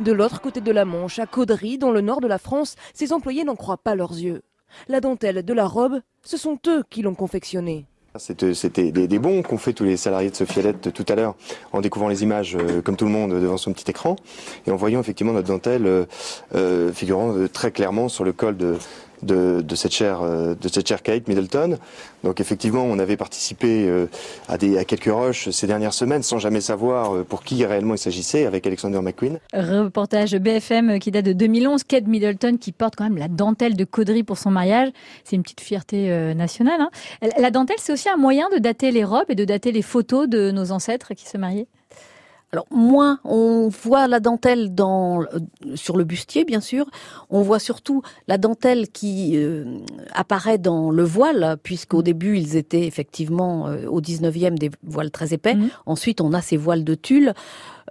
De 0.00 0.12
l'autre 0.12 0.40
côté 0.40 0.60
de 0.60 0.72
la 0.72 0.84
Manche, 0.84 1.20
à 1.20 1.26
Caudry, 1.26 1.78
dans 1.78 1.92
le 1.92 2.00
nord 2.00 2.20
de 2.20 2.26
la 2.26 2.38
France, 2.38 2.74
ces 2.94 3.12
employés 3.12 3.44
n'en 3.44 3.54
croient 3.54 3.76
pas 3.76 3.94
leurs 3.94 4.12
yeux. 4.12 4.42
La 4.88 5.00
dentelle 5.00 5.44
de 5.44 5.52
la 5.52 5.66
robe, 5.66 6.00
ce 6.22 6.36
sont 6.36 6.58
eux 6.66 6.82
qui 6.90 7.02
l'ont 7.02 7.14
confectionnée. 7.14 7.86
C'était 8.16 8.92
des, 8.92 9.18
bons 9.18 9.42
qu'ont 9.42 9.58
fait 9.58 9.72
tous 9.72 9.82
les 9.82 9.96
salariés 9.96 10.30
de 10.30 10.36
Sofialette 10.36 10.92
tout 10.92 11.04
à 11.08 11.16
l'heure 11.16 11.34
en 11.72 11.80
découvrant 11.80 12.08
les 12.08 12.22
images 12.22 12.54
euh, 12.54 12.80
comme 12.80 12.96
tout 12.96 13.06
le 13.06 13.10
monde 13.10 13.32
devant 13.32 13.56
son 13.56 13.72
petit 13.72 13.90
écran 13.90 14.14
et 14.68 14.70
en 14.70 14.76
voyant 14.76 15.00
effectivement 15.00 15.32
notre 15.32 15.48
dentelle 15.48 15.84
euh, 15.84 16.04
euh, 16.54 16.92
figurant 16.92 17.34
très 17.52 17.72
clairement 17.72 18.08
sur 18.08 18.22
le 18.22 18.32
col 18.32 18.56
de, 18.56 18.76
de, 19.22 19.62
cette 19.74 19.92
chère 19.92 20.22
euh, 20.22 20.54
de 20.54 20.68
cette 20.68 20.88
chère 20.88 21.02
Kate 21.02 21.28
Middleton. 21.28 21.78
Donc 22.22 22.40
effectivement, 22.40 22.84
on 22.84 22.98
avait 22.98 23.16
participé 23.16 23.86
euh, 23.88 24.06
à, 24.48 24.58
des, 24.58 24.78
à 24.78 24.84
quelques 24.84 25.10
rushs 25.12 25.50
ces 25.50 25.66
dernières 25.66 25.94
semaines 25.94 26.22
sans 26.22 26.38
jamais 26.38 26.60
savoir 26.60 27.14
euh, 27.14 27.24
pour 27.24 27.42
qui 27.42 27.64
réellement 27.64 27.94
il 27.94 27.98
s'agissait 27.98 28.46
avec 28.46 28.66
Alexander 28.66 29.00
McQueen. 29.00 29.38
Reportage 29.52 30.36
BFM 30.36 30.98
qui 30.98 31.10
date 31.10 31.24
de 31.24 31.32
2011, 31.32 31.84
Kate 31.84 32.06
Middleton 32.06 32.56
qui 32.56 32.72
porte 32.72 32.96
quand 32.96 33.04
même 33.04 33.18
la 33.18 33.28
dentelle 33.28 33.76
de 33.76 33.84
Caudry 33.84 34.22
pour 34.22 34.38
son 34.38 34.50
mariage. 34.50 34.88
C'est 35.24 35.36
une 35.36 35.42
petite 35.42 35.60
fierté 35.60 36.34
nationale. 36.34 36.80
Hein. 36.80 36.90
La 37.38 37.50
dentelle, 37.50 37.76
c'est 37.78 37.92
aussi 37.92 38.08
un 38.08 38.16
moyen 38.16 38.48
de 38.50 38.58
dater 38.58 38.90
les 38.90 39.04
robes 39.04 39.26
et 39.28 39.34
de 39.34 39.44
dater 39.44 39.72
les 39.72 39.82
photos 39.82 40.28
de 40.28 40.50
nos 40.50 40.72
ancêtres 40.72 41.14
qui 41.14 41.26
se 41.26 41.38
mariaient. 41.38 41.66
Alors 42.54 42.66
moins 42.70 43.18
on 43.24 43.68
voit 43.68 44.06
la 44.06 44.20
dentelle 44.20 44.76
dans 44.76 45.22
euh, 45.22 45.26
sur 45.74 45.96
le 45.96 46.04
bustier 46.04 46.44
bien 46.44 46.60
sûr, 46.60 46.88
on 47.28 47.42
voit 47.42 47.58
surtout 47.58 48.02
la 48.28 48.38
dentelle 48.38 48.86
qui 48.90 49.32
euh, 49.34 49.80
apparaît 50.12 50.58
dans 50.58 50.92
le 50.92 51.02
voile 51.02 51.56
puisqu'au 51.64 51.98
mmh. 51.98 52.04
début 52.04 52.38
ils 52.38 52.54
étaient 52.54 52.86
effectivement 52.86 53.66
euh, 53.66 53.88
au 53.88 54.00
19e 54.00 54.56
des 54.56 54.70
voiles 54.84 55.10
très 55.10 55.34
épais. 55.34 55.56
Mmh. 55.56 55.68
Ensuite 55.86 56.20
on 56.20 56.32
a 56.32 56.40
ces 56.40 56.56
voiles 56.56 56.84
de 56.84 56.94
tulle 56.94 57.34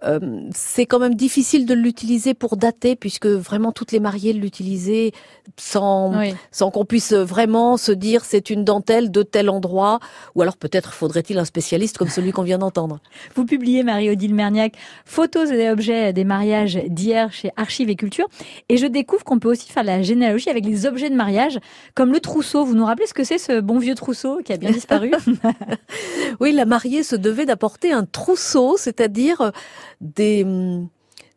euh, 0.05 0.19
c'est 0.53 0.85
quand 0.85 0.99
même 0.99 1.15
difficile 1.15 1.65
de 1.65 1.73
l'utiliser 1.73 2.33
pour 2.33 2.57
dater 2.57 2.95
puisque 2.95 3.27
vraiment 3.27 3.71
toutes 3.71 3.91
les 3.91 3.99
mariées 3.99 4.33
l'utilisaient 4.33 5.11
sans 5.57 6.13
sans 6.51 6.71
qu'on 6.71 6.85
puisse 6.85 7.13
vraiment 7.13 7.77
se 7.77 7.91
dire 7.91 8.25
c'est 8.25 8.49
une 8.49 8.63
dentelle 8.63 9.11
de 9.11 9.23
tel 9.23 9.49
endroit 9.49 9.99
ou 10.35 10.41
alors 10.41 10.57
peut-être 10.57 10.93
faudrait-il 10.93 11.37
un 11.37 11.45
spécialiste 11.45 11.97
comme 11.97 12.09
celui 12.09 12.31
qu'on 12.31 12.43
vient 12.43 12.57
d'entendre. 12.57 12.99
Vous 13.35 13.45
publiez 13.45 13.83
Marie-Odile 13.83 14.35
Merniac 14.35 14.75
photos 15.05 15.51
et 15.51 15.69
objets 15.69 16.13
des 16.13 16.23
mariages 16.23 16.79
d'hier 16.87 17.31
chez 17.31 17.51
Archives 17.55 17.89
et 17.89 17.95
Culture 17.95 18.27
et 18.69 18.77
je 18.77 18.87
découvre 18.87 19.23
qu'on 19.23 19.39
peut 19.39 19.49
aussi 19.49 19.71
faire 19.71 19.83
la 19.83 20.01
généalogie 20.01 20.49
avec 20.49 20.65
les 20.65 20.85
objets 20.85 21.09
de 21.09 21.15
mariage 21.15 21.59
comme 21.95 22.11
le 22.11 22.19
trousseau. 22.19 22.65
Vous 22.65 22.75
nous 22.75 22.85
rappelez 22.85 23.07
ce 23.07 23.13
que 23.13 23.23
c'est 23.23 23.37
ce 23.37 23.59
bon 23.59 23.79
vieux 23.79 23.95
trousseau 23.95 24.41
qui 24.43 24.53
a 24.53 24.57
bien 24.57 24.71
disparu 24.71 25.11
Oui, 26.39 26.51
la 26.51 26.65
mariée 26.65 27.03
se 27.03 27.15
devait 27.15 27.45
d'apporter 27.45 27.91
un 27.91 28.05
trousseau, 28.05 28.75
c'est-à-dire 28.77 29.51
des 30.01 30.45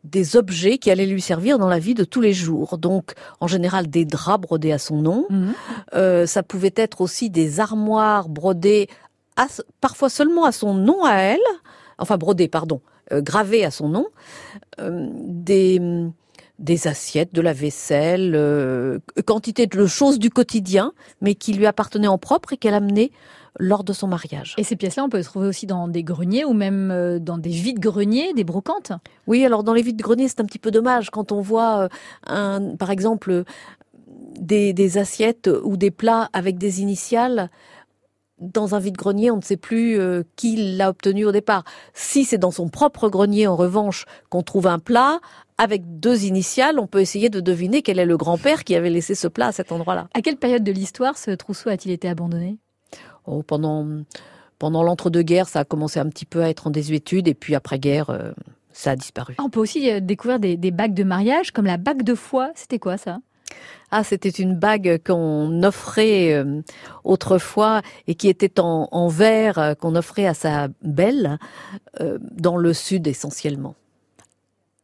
des 0.03 0.35
objets 0.37 0.77
qui 0.77 0.89
allaient 0.89 1.05
lui 1.05 1.21
servir 1.21 1.59
dans 1.59 1.67
la 1.67 1.79
vie 1.79 1.93
de 1.93 2.03
tous 2.03 2.21
les 2.21 2.33
jours. 2.33 2.77
Donc, 2.77 3.13
en 3.39 3.47
général, 3.47 3.87
des 3.87 4.05
draps 4.05 4.41
brodés 4.41 4.71
à 4.71 4.79
son 4.79 5.01
nom. 5.01 5.25
Mhm. 5.29 5.53
Euh, 5.93 6.25
ça 6.25 6.43
pouvait 6.43 6.73
être 6.75 7.01
aussi 7.01 7.29
des 7.29 7.59
armoires 7.59 8.29
brodées, 8.29 8.87
parfois 9.81 10.09
seulement 10.09 10.45
à 10.45 10.51
son 10.51 10.73
nom 10.73 11.03
à 11.03 11.15
elle, 11.15 11.39
enfin 11.97 12.17
brodées, 12.17 12.47
pardon, 12.47 12.81
euh, 13.11 13.21
gravées 13.21 13.65
à 13.65 13.71
son 13.71 13.89
nom. 13.89 14.07
Euh, 14.79 15.07
des 15.11 15.81
des 16.59 16.87
assiettes, 16.87 17.35
de 17.35 17.41
la 17.41 17.53
vaisselle, 17.53 18.99
quantité 19.27 19.67
de 19.67 19.85
choses 19.85 20.17
du 20.17 20.31
quotidien, 20.31 20.91
mais 21.21 21.35
qui 21.35 21.53
lui 21.53 21.67
appartenaient 21.67 22.07
en 22.07 22.17
propre 22.17 22.53
et 22.53 22.57
qu'elle 22.57 22.73
amenait 22.73 23.11
lors 23.59 23.83
de 23.83 23.93
son 23.93 24.07
mariage. 24.07 24.55
Et 24.57 24.63
ces 24.63 24.75
pièces-là, 24.75 25.03
on 25.03 25.09
peut 25.09 25.17
les 25.17 25.23
trouver 25.23 25.47
aussi 25.47 25.65
dans 25.65 25.87
des 25.87 26.03
greniers 26.03 26.45
ou 26.45 26.53
même 26.53 26.91
euh, 26.91 27.19
dans 27.19 27.37
des 27.37 27.49
vides-greniers, 27.49 28.33
des 28.33 28.43
brocantes 28.43 28.91
Oui, 29.27 29.45
alors 29.45 29.63
dans 29.63 29.73
les 29.73 29.81
vides-greniers, 29.81 30.27
c'est 30.27 30.39
un 30.39 30.45
petit 30.45 30.59
peu 30.59 30.71
dommage 30.71 31.09
quand 31.09 31.31
on 31.31 31.41
voit, 31.41 31.81
euh, 31.81 31.87
un, 32.27 32.75
par 32.75 32.91
exemple, 32.91 33.43
des, 34.39 34.97
assiettes 34.97 35.49
ou 35.63 35.77
des 35.77 35.91
plats 35.91 36.29
avec 36.33 36.57
des 36.57 36.81
initiales 36.81 37.49
dans 38.39 38.75
un 38.75 38.79
vide-grenier, 38.79 39.31
on 39.31 39.37
ne 39.37 39.41
sait 39.41 39.57
plus 39.57 39.99
euh, 39.99 40.21
qui 40.35 40.75
l'a 40.75 40.89
obtenu 40.89 41.25
au 41.25 41.31
départ. 41.31 41.63
Si 41.95 42.23
c'est 42.23 42.37
dans 42.37 42.51
son 42.51 42.69
propre 42.69 43.09
grenier, 43.09 43.47
en 43.47 43.55
revanche, 43.55 44.05
qu'on 44.29 44.43
trouve 44.43 44.67
un 44.67 44.77
plat 44.77 45.19
avec 45.57 45.99
deux 45.99 46.25
initiales, 46.25 46.79
on 46.79 46.85
peut 46.85 47.01
essayer 47.01 47.29
de 47.29 47.39
deviner 47.39 47.81
quel 47.81 47.97
est 47.97 48.05
le 48.05 48.15
grand-père 48.15 48.63
qui 48.63 48.75
avait 48.75 48.91
laissé 48.91 49.15
ce 49.15 49.27
plat 49.27 49.47
à 49.47 49.51
cet 49.51 49.71
endroit-là. 49.71 50.07
À 50.13 50.21
quelle 50.21 50.37
période 50.37 50.63
de 50.63 50.71
l'histoire 50.71 51.17
ce 51.17 51.31
trousseau 51.31 51.69
a-t-il 51.69 51.91
été 51.91 52.07
abandonné? 52.07 52.59
Oh, 53.27 53.43
pendant 53.43 53.85
pendant 54.59 54.83
l'entre-deux-guerres, 54.83 55.47
ça 55.47 55.59
a 55.59 55.65
commencé 55.65 55.99
un 55.99 56.09
petit 56.09 56.25
peu 56.25 56.43
à 56.43 56.49
être 56.49 56.67
en 56.67 56.71
désuétude, 56.71 57.27
et 57.27 57.33
puis 57.33 57.55
après-guerre, 57.55 58.09
euh, 58.09 58.31
ça 58.71 58.91
a 58.91 58.95
disparu. 58.95 59.35
On 59.39 59.49
peut 59.49 59.59
aussi 59.59 59.91
euh, 59.91 59.99
découvrir 59.99 60.39
des, 60.39 60.71
bagues 60.71 60.93
de 60.93 61.03
mariage, 61.03 61.51
comme 61.51 61.65
la 61.65 61.77
bague 61.77 62.03
de 62.03 62.15
foie. 62.15 62.51
C'était 62.55 62.79
quoi 62.79 62.97
ça? 62.97 63.19
Ah, 63.91 64.03
c'était 64.03 64.29
une 64.29 64.55
bague 64.55 65.01
qu'on 65.05 65.63
offrait 65.63 66.33
euh, 66.33 66.61
autrefois 67.03 67.81
et 68.07 68.15
qui 68.15 68.27
était 68.27 68.59
en, 68.59 69.07
verre 69.07 69.75
qu'on 69.79 69.95
offrait 69.95 70.25
à 70.25 70.33
sa 70.33 70.67
belle 70.81 71.37
dans 72.19 72.57
le 72.57 72.73
sud 72.73 73.07
essentiellement. 73.07 73.75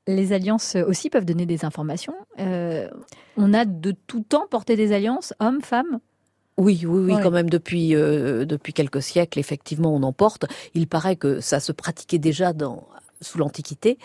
Les 0.07 0.31
alliances 0.31 0.75
aussi 0.75 1.09
peuvent 1.09 1.25
donner 1.25 1.45
des 1.45 1.65
informations. 1.65 2.15
on 2.37 3.53
a 3.53 3.65
de 3.65 3.91
tout 4.07 4.21
temps 4.21 4.47
porté 4.49 4.77
des 4.77 4.93
alliances, 4.93 5.33
hommes, 5.41 5.61
femmes? 5.61 5.99
Oui, 6.57 6.83
oui, 6.85 7.13
oui, 7.13 7.21
quand 7.21 7.31
même 7.31 7.49
depuis 7.49 7.95
euh, 7.95 8.45
depuis 8.45 8.73
quelques 8.73 9.01
siècles, 9.01 9.39
effectivement, 9.39 9.93
on 9.93 10.03
en 10.03 10.13
porte. 10.13 10.45
Il 10.75 10.87
paraît 10.87 11.15
que 11.15 11.39
ça 11.39 11.59
se 11.59 11.71
pratiquait 11.71 12.19
déjà 12.19 12.53
dans 12.53 12.87
sous 13.21 13.37
l'Antiquité. 13.37 13.97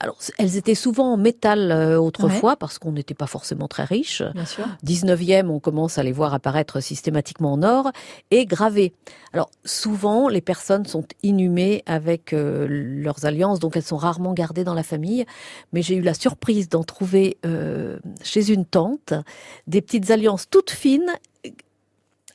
Alors, 0.00 0.16
elles 0.38 0.56
étaient 0.56 0.74
souvent 0.74 1.12
en 1.12 1.16
métal 1.18 1.70
euh, 1.70 2.00
autrefois 2.00 2.56
parce 2.56 2.78
qu'on 2.78 2.92
n'était 2.92 3.12
pas 3.12 3.26
forcément 3.26 3.68
très 3.68 3.84
riche. 3.84 4.22
19e, 4.82 5.48
on 5.48 5.60
commence 5.60 5.98
à 5.98 6.02
les 6.02 6.10
voir 6.10 6.32
apparaître 6.32 6.80
systématiquement 6.80 7.52
en 7.52 7.62
or 7.62 7.92
et 8.30 8.46
gravées. 8.46 8.94
Alors, 9.34 9.50
souvent, 9.66 10.28
les 10.28 10.40
personnes 10.40 10.86
sont 10.86 11.04
inhumées 11.22 11.82
avec 11.84 12.32
euh, 12.32 12.66
leurs 12.66 13.26
alliances, 13.26 13.58
donc 13.58 13.76
elles 13.76 13.82
sont 13.82 13.98
rarement 13.98 14.32
gardées 14.32 14.64
dans 14.64 14.74
la 14.74 14.84
famille. 14.84 15.26
Mais 15.74 15.82
j'ai 15.82 15.96
eu 15.96 16.02
la 16.02 16.14
surprise 16.14 16.70
d'en 16.70 16.82
trouver 16.82 17.36
chez 18.22 18.50
une 18.50 18.64
tante 18.64 19.12
des 19.66 19.82
petites 19.82 20.10
alliances 20.10 20.48
toutes 20.48 20.70
fines 20.70 21.12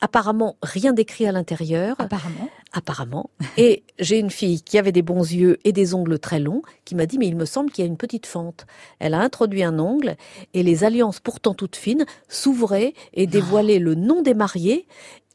apparemment 0.02 0.56
rien 0.62 0.94
d'écrit 0.94 1.28
à 1.28 1.32
l'intérieur. 1.32 1.96
Apparemment. 2.00 2.50
Apparemment. 2.74 3.30
Et 3.58 3.84
j'ai 4.00 4.20
une 4.20 4.30
fille 4.30 4.62
qui 4.62 4.78
avait 4.78 4.92
des 4.92 5.02
bons 5.02 5.32
yeux 5.32 5.58
et 5.64 5.72
des 5.72 5.94
ongles 5.94 6.20
très 6.20 6.40
longs 6.40 6.62
qui 6.86 6.96
m'a 6.96 7.06
dit 7.06 7.18
mais 7.18 7.28
il 7.28 7.36
me 7.36 7.46
semble 7.46 7.72
qu'il 7.72 7.84
y 7.84 7.88
a 7.88 7.90
une 7.90 7.98
petite 7.98 8.26
fente. 8.26 8.66
Elle 9.00 9.14
a 9.14 9.20
introduit 9.20 9.64
un 9.64 9.80
ongle 9.80 10.16
et 10.54 10.64
les 10.64 10.84
alliances 10.84 11.20
pourtant 11.20 11.54
toutes 11.54 11.76
fines 11.76 12.06
s'ouvraient 12.28 12.94
et 13.14 13.28
dévoilaient 13.28 13.80
le 13.80 13.96
nom 13.96 14.22
des 14.22 14.34
mariés 14.34 14.86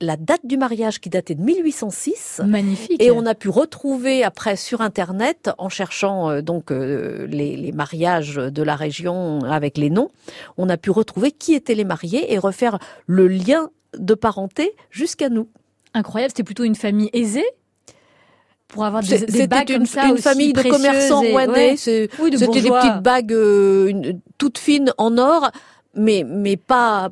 la 0.03 0.17
date 0.17 0.45
du 0.45 0.57
mariage 0.57 1.01
qui 1.01 1.09
datait 1.09 1.37
de 1.37 1.43
1806. 1.43 2.43
Magnifique. 2.45 3.01
Et 3.01 3.11
on 3.11 3.25
a 3.25 3.35
pu 3.35 3.49
retrouver 3.49 4.25
après 4.25 4.57
sur 4.57 4.81
internet 4.81 5.51
en 5.59 5.69
cherchant 5.69 6.29
euh, 6.29 6.43
donc 6.43 6.73
euh, 6.73 7.27
les, 7.29 7.57
les, 7.57 7.73
mariages 7.73 8.35
de 8.35 8.63
la 8.63 8.75
région 8.75 9.41
avec 9.45 9.79
les 9.79 9.91
noms, 9.91 10.11
on 10.59 10.69
a 10.69 10.77
pu 10.77 10.91
retrouver 10.91 11.31
qui 11.31 11.55
étaient 11.55 11.75
les 11.75 11.85
mariés 11.85 12.33
et 12.33 12.39
refaire 12.39 12.79
le 13.07 13.29
lien 13.29 13.71
de 13.99 14.15
parenté 14.15 14.73
jusqu'à 14.91 15.29
nous. 15.29 15.49
Incroyable, 15.95 16.31
c'était 16.31 16.45
plutôt 16.45 16.65
une 16.65 16.75
famille 16.75 17.11
aisée 17.13 17.45
pour 18.69 18.85
avoir 18.87 19.03
des, 19.03 19.27
des 19.27 19.47
bagues 19.47 19.69
une, 19.71 19.77
comme 19.79 19.87
ça 19.87 20.07
une 20.07 20.13
aussi 20.13 20.23
famille 20.23 20.53
de 20.55 20.63
commerçants 20.63 21.23
et, 21.23 21.33
rouennais. 21.33 21.77
ouais. 21.87 22.09
Oui, 22.19 22.31
de 22.31 22.39
C'était 22.39 22.63
des 22.63 22.71
petites 22.71 23.03
bagues 23.03 23.33
euh, 23.33 23.87
une- 23.89 24.21
toutes 24.39 24.57
fines 24.59 24.93
en 24.97 25.19
or, 25.19 25.51
mais 25.95 26.25
mais 26.27 26.57
pas 26.57 27.11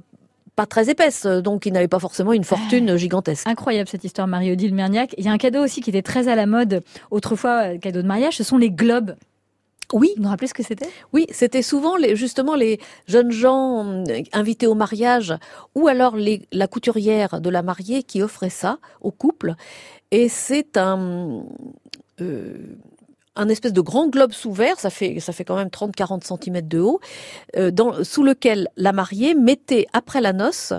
pas 0.56 0.64
très 0.66 0.90
épaisses, 0.90 1.24
donc 1.26 1.64
ils 1.66 1.72
n'avaient 1.72 1.88
pas 1.88 1.98
forcément 1.98 2.32
une 2.32 2.44
fortune 2.44 2.96
gigantesque. 2.96 3.46
Incroyable 3.46 3.88
cette 3.88 4.04
histoire, 4.04 4.26
Marie-Odile 4.26 4.74
Merniac. 4.74 5.14
Il 5.16 5.24
y 5.24 5.28
a 5.28 5.32
un 5.32 5.38
cadeau 5.38 5.62
aussi 5.62 5.80
qui 5.80 5.88
était 5.90 6.02
très 6.02 6.28
à 6.28 6.34
la 6.34 6.44
mode 6.46 6.82
autrefois, 7.10 7.74
euh, 7.74 7.78
cadeau 7.78 8.02
de 8.02 8.06
mariage, 8.06 8.36
ce 8.36 8.44
sont 8.44 8.58
les 8.58 8.70
globes. 8.70 9.14
Oui, 9.92 10.12
Vous 10.16 10.24
vous 10.24 10.28
rappelez 10.28 10.48
ce 10.48 10.54
que 10.54 10.62
c'était? 10.62 10.88
Oui, 11.12 11.26
c'était 11.30 11.62
souvent 11.62 11.96
les, 11.96 12.16
justement 12.16 12.54
les 12.54 12.78
jeunes 13.06 13.30
gens 13.32 13.84
euh, 13.86 14.22
invités 14.32 14.66
au 14.66 14.74
mariage 14.74 15.34
ou 15.74 15.88
alors 15.88 16.16
les, 16.16 16.42
la 16.52 16.68
couturière 16.68 17.40
de 17.40 17.50
la 17.50 17.62
mariée 17.62 18.02
qui 18.02 18.22
offrait 18.22 18.50
ça 18.50 18.78
au 19.00 19.10
couple. 19.10 19.54
Et 20.10 20.28
c'est 20.28 20.76
un, 20.76 21.44
euh, 22.20 22.54
un 23.36 23.48
espèce 23.48 23.72
de 23.72 23.80
grand 23.80 24.08
globe 24.08 24.32
sous 24.32 24.52
verre, 24.52 24.78
ça 24.78 24.90
fait, 24.90 25.20
ça 25.20 25.32
fait 25.32 25.44
quand 25.44 25.56
même 25.56 25.68
30-40 25.68 26.24
cm 26.24 26.66
de 26.66 26.80
haut, 26.80 27.00
euh, 27.56 27.70
dans, 27.70 28.02
sous 28.04 28.22
lequel 28.24 28.68
la 28.76 28.92
mariée 28.92 29.34
mettait 29.34 29.86
après 29.92 30.20
la 30.20 30.32
noce 30.32 30.72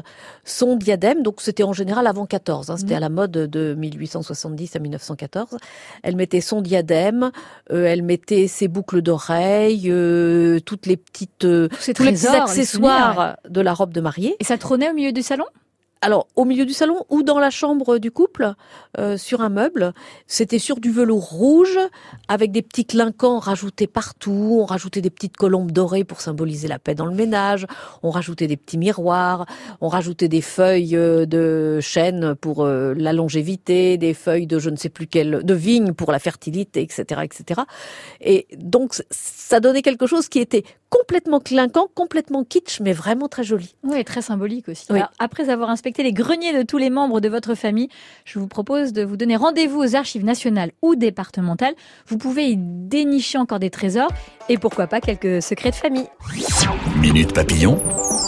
son 0.44 0.76
diadème. 0.76 1.24
Donc 1.24 1.42
c'était 1.42 1.64
en 1.64 1.74
général 1.74 2.08
avant 2.08 2.26
14, 2.26 2.70
hein, 2.70 2.78
c'était 2.78 2.92
Mhm. 2.94 2.98
à 2.98 3.00
la 3.00 3.10
mode 3.10 3.32
de 3.32 3.74
1870 3.76 4.76
à 4.76 4.80
1914. 4.80 5.58
Elle 6.04 6.16
mettait 6.16 6.42
son 6.42 6.62
diadème, 6.62 7.32
euh, 7.72 7.86
elle 7.86 8.04
mettait 8.04 8.48
ses 8.48 8.68
boucles 8.68 9.02
d'oreilles, 9.02 9.90
euh, 9.90 10.60
toutes 10.60 10.86
les 10.86 10.98
petites, 10.98 11.40
Tous 11.40 11.68
tous 11.70 12.04
les 12.04 12.12
petits 12.12 12.26
les 12.26 12.28
accessoires 12.28 13.38
de 13.48 13.62
la 13.62 13.74
robe 13.74 13.94
de 13.94 14.02
mariée. 14.02 14.36
Et 14.40 14.44
ça 14.44 14.58
trônait 14.58 14.90
au 14.90 14.94
milieu 14.94 15.12
du 15.14 15.22
salon? 15.22 15.46
Alors 16.04 16.28
au 16.36 16.46
milieu 16.46 16.66
du 16.66 16.74
salon 16.74 17.06
ou 17.10 17.22
dans 17.22 17.38
la 17.38 17.52
chambre 17.52 18.00
du 18.00 18.10
couple, 18.10 18.54
euh, 18.98 19.18
sur 19.18 19.42
un 19.42 19.50
meuble, 19.50 19.94
c'était 20.26 20.58
sur 20.58 20.80
du 20.80 20.92
velours 20.92 21.30
rouge 21.30 21.78
avec 22.28 22.52
des 22.52 22.64
petits 22.64 22.86
clinquants 22.86 23.38
rajoutés 23.38 23.86
partout. 23.86 24.58
On 24.60 24.66
rajoutait 24.66 25.02
des 25.02 25.12
petites 25.12 25.38
colombes 25.38 25.72
dorées 25.72 26.04
pour 26.04 26.20
symboliser 26.20 26.68
la 26.68 26.80
paix 26.80 26.96
dans 26.96 27.06
le 27.06 27.14
ménage. 27.14 27.68
On 28.02 28.10
rajoutait 28.10 28.48
des 28.48 28.58
petits 28.58 28.80
miroirs. 28.80 29.46
On 29.80 29.90
rajoutait 29.90 30.28
des 30.28 30.42
feuilles 30.42 30.96
euh, 30.96 31.28
de 31.28 31.80
chêne 31.82 32.34
pour 32.34 32.66
euh, 32.66 32.96
la 32.98 33.14
longévité, 33.14 34.00
des 34.00 34.16
feuilles 34.16 34.48
de 34.48 34.58
je 34.58 34.72
ne 34.72 34.78
sais 34.78 34.90
plus 34.90 35.06
quelle, 35.06 35.44
de 35.44 35.54
vigne 35.54 35.94
pour 35.94 36.12
la 36.12 36.18
fertilité, 36.18 36.82
etc., 36.82 37.22
etc. 37.24 37.62
Et 38.22 38.48
donc 38.58 38.96
ça 39.12 39.60
donnait 39.60 39.84
quelque 39.84 40.08
chose 40.08 40.30
qui 40.30 40.40
était 40.40 40.64
complètement 40.92 41.40
clinquant, 41.40 41.88
complètement 41.96 42.44
kitsch, 42.44 42.80
mais 42.82 42.94
vraiment 42.94 43.28
très 43.28 43.44
joli. 43.44 43.76
Oui, 43.84 44.04
très 44.04 44.22
symbolique 44.22 44.70
aussi. 44.70 44.86
Oui. 44.92 44.98
Alors, 44.98 45.10
après 45.18 45.50
avoir 45.50 45.72
inspecté 45.72 46.04
les 46.04 46.14
greniers 46.14 46.56
de 46.56 46.62
tous 46.62 46.78
les 46.78 46.92
membres 46.92 47.20
de 47.20 47.30
votre 47.30 47.56
famille, 47.56 47.90
je 48.26 48.38
vous 48.38 48.48
propose 48.48 48.94
de 48.94 49.04
vous 49.04 49.18
donner 49.18 49.38
rendez-vous 49.38 49.80
aux 49.80 49.96
archives 49.96 50.26
nationales 50.26 50.72
ou 50.84 50.96
départementales. 50.96 51.74
Vous 52.08 52.18
pouvez 52.18 52.50
y 52.50 52.58
dénicher 52.58 53.40
encore 53.40 53.60
des 53.60 53.72
trésors 53.72 54.12
et 54.50 54.58
pourquoi 54.58 54.86
pas 54.86 55.02
quelques 55.02 55.42
secrets 55.42 55.72
de 55.72 55.76
famille. 55.76 56.08
Minute 56.98 57.34
Papillon, 57.34 57.82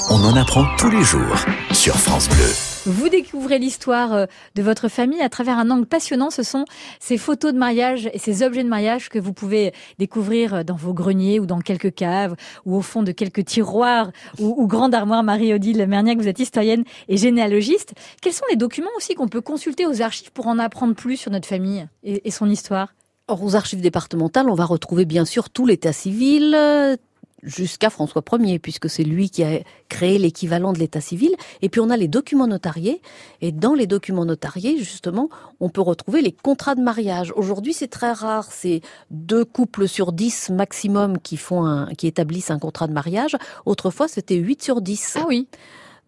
on 0.09 0.23
en 0.23 0.35
apprend 0.35 0.65
tous 0.77 0.89
les 0.89 1.03
jours 1.03 1.35
sur 1.73 1.95
France 1.95 2.29
Bleu. 2.29 2.72
Vous 2.85 3.07
découvrez 3.07 3.59
l'histoire 3.59 4.13
euh, 4.13 4.25
de 4.55 4.61
votre 4.61 4.89
famille 4.89 5.21
à 5.21 5.29
travers 5.29 5.57
un 5.57 5.69
angle 5.69 5.85
passionnant. 5.85 6.29
Ce 6.29 6.43
sont 6.43 6.65
ces 6.99 7.17
photos 7.17 7.53
de 7.53 7.57
mariage 7.57 8.09
et 8.11 8.19
ces 8.19 8.43
objets 8.43 8.63
de 8.63 8.67
mariage 8.67 9.07
que 9.07 9.19
vous 9.19 9.31
pouvez 9.31 9.71
découvrir 9.99 10.53
euh, 10.53 10.63
dans 10.63 10.75
vos 10.75 10.93
greniers 10.93 11.39
ou 11.39 11.45
dans 11.45 11.59
quelques 11.59 11.95
caves 11.95 12.35
ou 12.65 12.75
au 12.75 12.81
fond 12.81 13.01
de 13.01 13.13
quelques 13.13 13.45
tiroirs 13.45 14.11
ou, 14.37 14.53
ou 14.57 14.67
grandes 14.67 14.93
armoires. 14.93 15.23
Marie-Odile 15.23 15.85
Merniac, 15.87 16.17
vous 16.17 16.27
êtes 16.27 16.39
historienne 16.39 16.83
et 17.07 17.15
généalogiste. 17.15 17.93
Quels 18.21 18.33
sont 18.33 18.45
les 18.49 18.57
documents 18.57 18.89
aussi 18.97 19.15
qu'on 19.15 19.29
peut 19.29 19.41
consulter 19.41 19.85
aux 19.85 20.01
archives 20.01 20.33
pour 20.33 20.47
en 20.47 20.59
apprendre 20.59 20.93
plus 20.93 21.15
sur 21.15 21.31
notre 21.31 21.47
famille 21.47 21.87
et, 22.03 22.27
et 22.27 22.31
son 22.31 22.49
histoire? 22.49 22.93
Or, 23.29 23.41
aux 23.41 23.55
archives 23.55 23.79
départementales, 23.79 24.49
on 24.49 24.55
va 24.55 24.65
retrouver 24.65 25.05
bien 25.05 25.23
sûr 25.23 25.49
tout 25.49 25.65
l'état 25.65 25.93
civil 25.93 26.53
euh, 26.53 26.97
jusqu'à 27.43 27.89
François 27.89 28.23
Ier, 28.39 28.59
puisque 28.59 28.89
c'est 28.89 29.03
lui 29.03 29.29
qui 29.29 29.43
a 29.43 29.59
créé 29.89 30.17
l'équivalent 30.17 30.73
de 30.73 30.79
l'état 30.79 31.01
civil. 31.01 31.31
Et 31.61 31.69
puis 31.69 31.81
on 31.81 31.89
a 31.89 31.97
les 31.97 32.07
documents 32.07 32.47
notariés. 32.47 33.01
Et 33.41 33.51
dans 33.51 33.73
les 33.73 33.87
documents 33.87 34.25
notariés, 34.25 34.77
justement, 34.79 35.29
on 35.59 35.69
peut 35.69 35.81
retrouver 35.81 36.21
les 36.21 36.31
contrats 36.31 36.75
de 36.75 36.81
mariage. 36.81 37.33
Aujourd'hui, 37.35 37.73
c'est 37.73 37.87
très 37.87 38.13
rare. 38.13 38.47
C'est 38.51 38.81
deux 39.11 39.45
couples 39.45 39.87
sur 39.87 40.11
dix 40.11 40.49
maximum 40.49 41.19
qui 41.19 41.37
font 41.37 41.65
un, 41.65 41.93
qui 41.93 42.07
établissent 42.07 42.51
un 42.51 42.59
contrat 42.59 42.87
de 42.87 42.93
mariage. 42.93 43.35
Autrefois, 43.65 44.07
c'était 44.07 44.35
8 44.35 44.63
sur 44.63 44.81
10. 44.81 45.17
Ah 45.19 45.25
oui. 45.27 45.47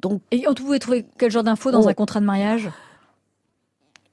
Donc, 0.02 0.22
Et 0.32 0.48
on 0.48 0.54
pouvait 0.54 0.80
trouver 0.80 1.06
quel 1.18 1.32
genre 1.32 1.44
d'infos 1.44 1.72
dans 1.72 1.88
un 1.88 1.94
contrat 1.94 2.20
de 2.20 2.26
mariage? 2.26 2.70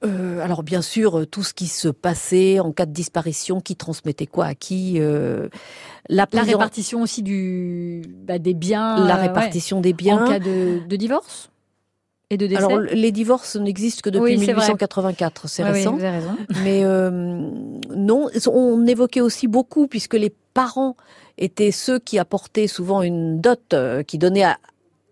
Euh, 0.05 0.41
alors 0.41 0.63
bien 0.63 0.83
sûr, 0.83 1.21
euh, 1.21 1.27
tout 1.27 1.43
ce 1.43 1.55
qui 1.55 1.67
se 1.69 1.89
passait 1.89 2.59
en 2.61 2.73
cas 2.73 2.87
de 2.87 2.93
disparition, 2.93 3.61
qui 3.61 3.77
transmettait 3.77 4.27
quoi 4.27 4.47
à 4.47 4.55
qui, 4.55 4.97
euh, 4.99 5.49
la, 6.09 6.27
La 6.33 6.43
en- 6.43 6.45
répartition 6.45 7.03
aussi 7.03 7.23
du, 7.23 8.03
bah, 8.25 8.39
des 8.39 8.55
biens. 8.55 8.97
la 9.07 9.15
euh, 9.15 9.17
ouais. 9.17 9.23
répartition 9.29 9.81
des 9.81 9.93
biens. 9.93 10.25
En 10.25 10.29
cas 10.29 10.39
de, 10.41 10.81
de 10.89 10.97
divorce 10.97 11.51
et 12.31 12.37
de 12.37 12.47
décès 12.47 12.65
Alors 12.65 12.79
les 12.81 13.13
divorces 13.13 13.57
n'existent 13.57 14.01
que 14.03 14.11
depuis 14.11 14.37
Oui, 14.37 14.39
c'est 14.39 14.53
vrai. 14.55 14.63
1884, 14.63 15.49
c'est 15.49 15.63
oui, 15.65 15.71
récent. 15.71 15.93
vous 15.93 15.99
avez 16.05 16.17
raison. 16.19 16.37
Mais 16.65 16.81
euh, 16.85 17.11
non, 17.95 18.29
on 18.51 18.87
évoquait 18.87 19.21
aussi 19.21 19.47
beaucoup 19.49 19.87
puisque 19.87 20.15
les 20.15 20.33
parents 20.55 20.97
étaient 21.39 21.71
ceux 21.71 21.99
qui 21.99 22.19
apportaient 22.19 22.67
souvent 22.67 23.03
une 23.03 23.41
dot, 23.41 23.61
euh, 23.75 24.03
qui 24.03 24.19
donnaient 24.19 24.45
à, 24.45 24.57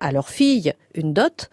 à 0.00 0.12
leur 0.12 0.28
fille 0.28 0.72
une 0.94 1.12
dot. 1.12 1.50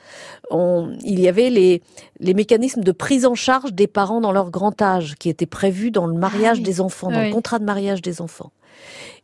On, 0.50 0.96
il 1.04 1.20
y 1.20 1.28
avait 1.28 1.50
les, 1.50 1.82
les 2.20 2.34
mécanismes 2.34 2.82
de 2.82 2.92
prise 2.92 3.26
en 3.26 3.36
charge 3.36 3.74
des 3.74 3.88
parents 3.88 4.22
dans 4.22 4.32
leur 4.32 4.50
grand 4.50 4.82
âge 4.82 5.16
qui 5.20 5.30
étaient 5.30 5.46
prévus 5.46 5.92
dans 5.92 6.08
le 6.08 6.14
mariage 6.18 6.58
oui. 6.58 6.64
des 6.64 6.82
enfants, 6.82 7.12
dans 7.12 7.20
Oui. 7.20 7.28
le 7.28 7.34
contrat 7.34 7.60
de 7.60 7.66
mariage 7.66 8.02
des 8.02 8.22
enfants. 8.22 8.52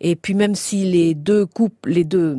Et 0.02 0.16
puis 0.16 0.34
même 0.34 0.56
si 0.56 0.86
les 0.86 1.14
deux 1.14 1.46
couples, 1.46 1.90
les 1.90 2.04
deux 2.04 2.38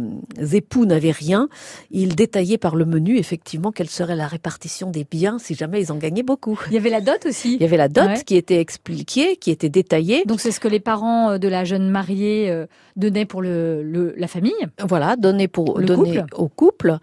époux 0.52 0.86
n'avaient 0.86 1.10
rien, 1.10 1.48
ils 1.90 2.14
détaillaient 2.14 2.58
par 2.58 2.76
le 2.76 2.84
menu 2.84 3.16
effectivement 3.18 3.72
quelle 3.72 3.90
serait 3.90 4.16
la 4.16 4.26
répartition 4.26 4.90
des 4.90 5.04
biens 5.04 5.38
si 5.38 5.54
jamais 5.54 5.80
ils 5.80 5.92
en 5.92 5.96
gagnaient 5.96 6.22
beaucoup. 6.22 6.60
Il 6.68 6.74
y 6.74 6.76
avait 6.76 6.90
la 6.90 7.00
dot 7.00 7.24
aussi. 7.26 7.54
Il 7.54 7.62
y 7.62 7.64
avait 7.64 7.76
la 7.76 7.88
dot 7.88 8.04
Ouais. 8.04 8.22
qui 8.24 8.36
était 8.36 8.60
expliquée, 8.60 9.36
qui 9.36 9.50
était 9.50 9.68
détaillée. 9.70 10.24
Donc 10.26 10.40
c'est 10.40 10.50
ce 10.50 10.60
que 10.60 10.68
les 10.68 10.80
parents 10.80 11.30
euh, 11.30 11.38
de 11.38 11.48
la 11.48 11.64
jeune 11.64 11.88
mariée 11.88 12.50
euh, 12.50 12.66
donnaient 12.96 13.24
pour 13.24 13.40
le, 13.42 13.82
le- 13.82 14.14
la 14.16 14.26
famille. 14.28 14.52
Voilà, 14.86 15.16
donné 15.16 15.48
pour 15.48 15.78
Le 15.78 15.86
donné 15.86 16.16
couple. 16.18 16.34
au 16.36 16.48
couple. 16.48 16.98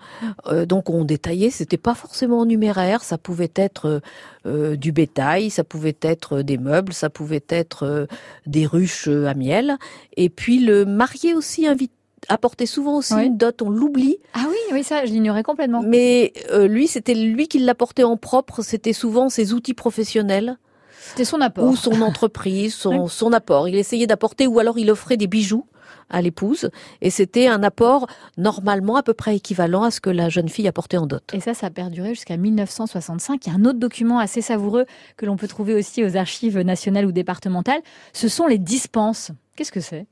Euh, 0.48 0.66
donc 0.66 0.90
on 0.90 1.04
détaillait, 1.06 1.50
c'était 1.50 1.78
pas 1.78 1.96
forcément 1.96 2.40
en 2.40 2.46
numéraire, 2.46 3.04
ça 3.04 3.18
pouvait 3.18 3.52
être 3.56 4.02
euh, 4.46 4.76
du 4.76 4.92
bétail, 4.92 5.50
ça 5.50 5.64
pouvait 5.64 5.98
être 6.02 6.42
des 6.42 6.58
meubles, 6.58 6.94
ça 6.94 7.10
pouvait 7.10 7.44
être 7.50 7.84
euh, 7.86 8.06
des 8.46 8.66
ruches 8.66 9.08
à 9.08 9.34
miel. 9.34 9.78
Et 10.18 10.30
puis 10.30 10.60
le 10.60 10.86
marié 10.86 11.34
aussi 11.34 11.68
invite 11.68 11.92
apportait 12.30 12.68
souvent 12.68 12.98
aussi 12.98 13.16
Oui. 13.16 13.26
une 13.26 13.38
dot, 13.38 13.62
on 13.64 13.70
l'oublie, 13.72 14.18
Ah 14.36 14.46
oui, 14.48 14.56
oui, 14.72 14.84
ça, 14.84 15.06
je 15.06 15.12
l'ignorais 15.12 15.42
complètement. 15.42 15.82
mais 15.82 16.34
euh, 16.52 16.68
lui 16.68 16.88
c'était 16.88 17.16
lui 17.16 17.48
qui 17.48 17.58
l'apportait 17.60 18.04
en 18.04 18.16
propre, 18.16 18.62
c'était 18.62 18.94
souvent 18.94 19.28
ses 19.30 19.54
outils 19.54 19.74
professionnels 19.74 20.58
C'était 21.00 21.26
son 21.26 21.42
apport. 21.42 21.66
ou 21.66 21.76
son 21.76 22.00
entreprise, 22.04 22.76
son, 22.76 23.08
son 23.22 23.34
apport. 23.34 23.68
Il 23.68 23.76
essayait 23.76 24.06
d'apporter 24.06 24.46
ou 24.46 24.60
alors 24.60 24.78
il 24.78 24.92
offrait 24.92 25.18
des 25.18 25.26
bijoux 25.26 25.66
à 26.12 26.22
l'épouse 26.22 26.70
et 27.02 27.10
c'était 27.10 27.48
un 27.48 27.64
apport 27.64 28.06
normalement 28.38 28.98
à 28.98 29.04
peu 29.04 29.14
près 29.16 29.36
équivalent 29.38 29.82
à 29.82 29.90
ce 29.92 30.00
que 30.00 30.10
la 30.12 30.30
jeune 30.30 30.48
fille 30.48 30.68
apportait 30.68 30.98
en 30.98 31.08
dot. 31.08 31.24
Et 31.34 31.40
ça, 31.40 31.56
ça 31.56 31.68
a 31.68 31.70
perduré 31.72 32.10
jusqu'à 32.10 32.38
1965. 32.38 33.48
Il 33.48 33.50
y 33.50 33.52
a 33.54 33.56
un 33.58 33.66
autre 33.66 33.80
document 33.80 34.20
assez 34.20 34.42
savoureux 34.42 34.86
que 35.18 35.26
l'on 35.26 35.38
peut 35.38 35.48
trouver 35.48 35.74
aussi 35.74 36.04
aux 36.04 36.18
archives 36.18 36.60
nationales 36.60 37.06
ou 37.08 37.12
départementales. 37.12 37.82
Ce 38.14 38.28
sont 38.28 38.46
les 38.46 38.60
dispenses. 38.60 39.32
Qu'est-ce 39.56 39.72
que 39.72 39.80
c'est? 39.82 40.06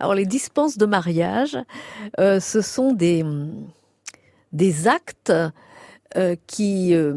Alors 0.00 0.14
les 0.14 0.26
dispenses 0.26 0.78
de 0.78 0.86
mariage, 0.86 1.58
euh, 2.20 2.40
ce 2.40 2.60
sont 2.60 2.92
des, 2.92 3.24
des 4.52 4.88
actes 4.88 5.32
euh, 6.16 6.36
qui 6.46 6.94
euh, 6.94 7.14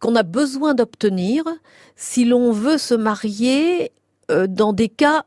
qu'on 0.00 0.14
a 0.16 0.22
besoin 0.22 0.74
d'obtenir 0.74 1.44
si 1.96 2.24
l'on 2.24 2.52
veut 2.52 2.78
se 2.78 2.94
marier 2.94 3.90
dans 4.48 4.72
des 4.72 4.88
cas 4.88 5.24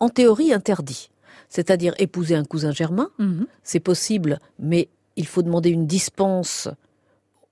en 0.00 0.08
théorie 0.08 0.52
interdits. 0.52 1.10
C'est-à-dire 1.48 1.94
épouser 1.98 2.34
un 2.34 2.44
cousin 2.44 2.72
germain, 2.72 3.10
Mhm. 3.18 3.46
c'est 3.62 3.80
possible, 3.80 4.38
mais 4.58 4.88
il 5.16 5.26
faut 5.26 5.42
demander 5.42 5.70
une 5.70 5.86
dispense 5.86 6.68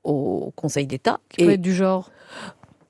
au 0.02 0.52
Conseil 0.56 0.86
d'État. 0.86 1.20
Qui 1.30 1.44
peut 1.44 1.50
être 1.52 1.60
du 1.62 1.74
genre? 1.74 2.10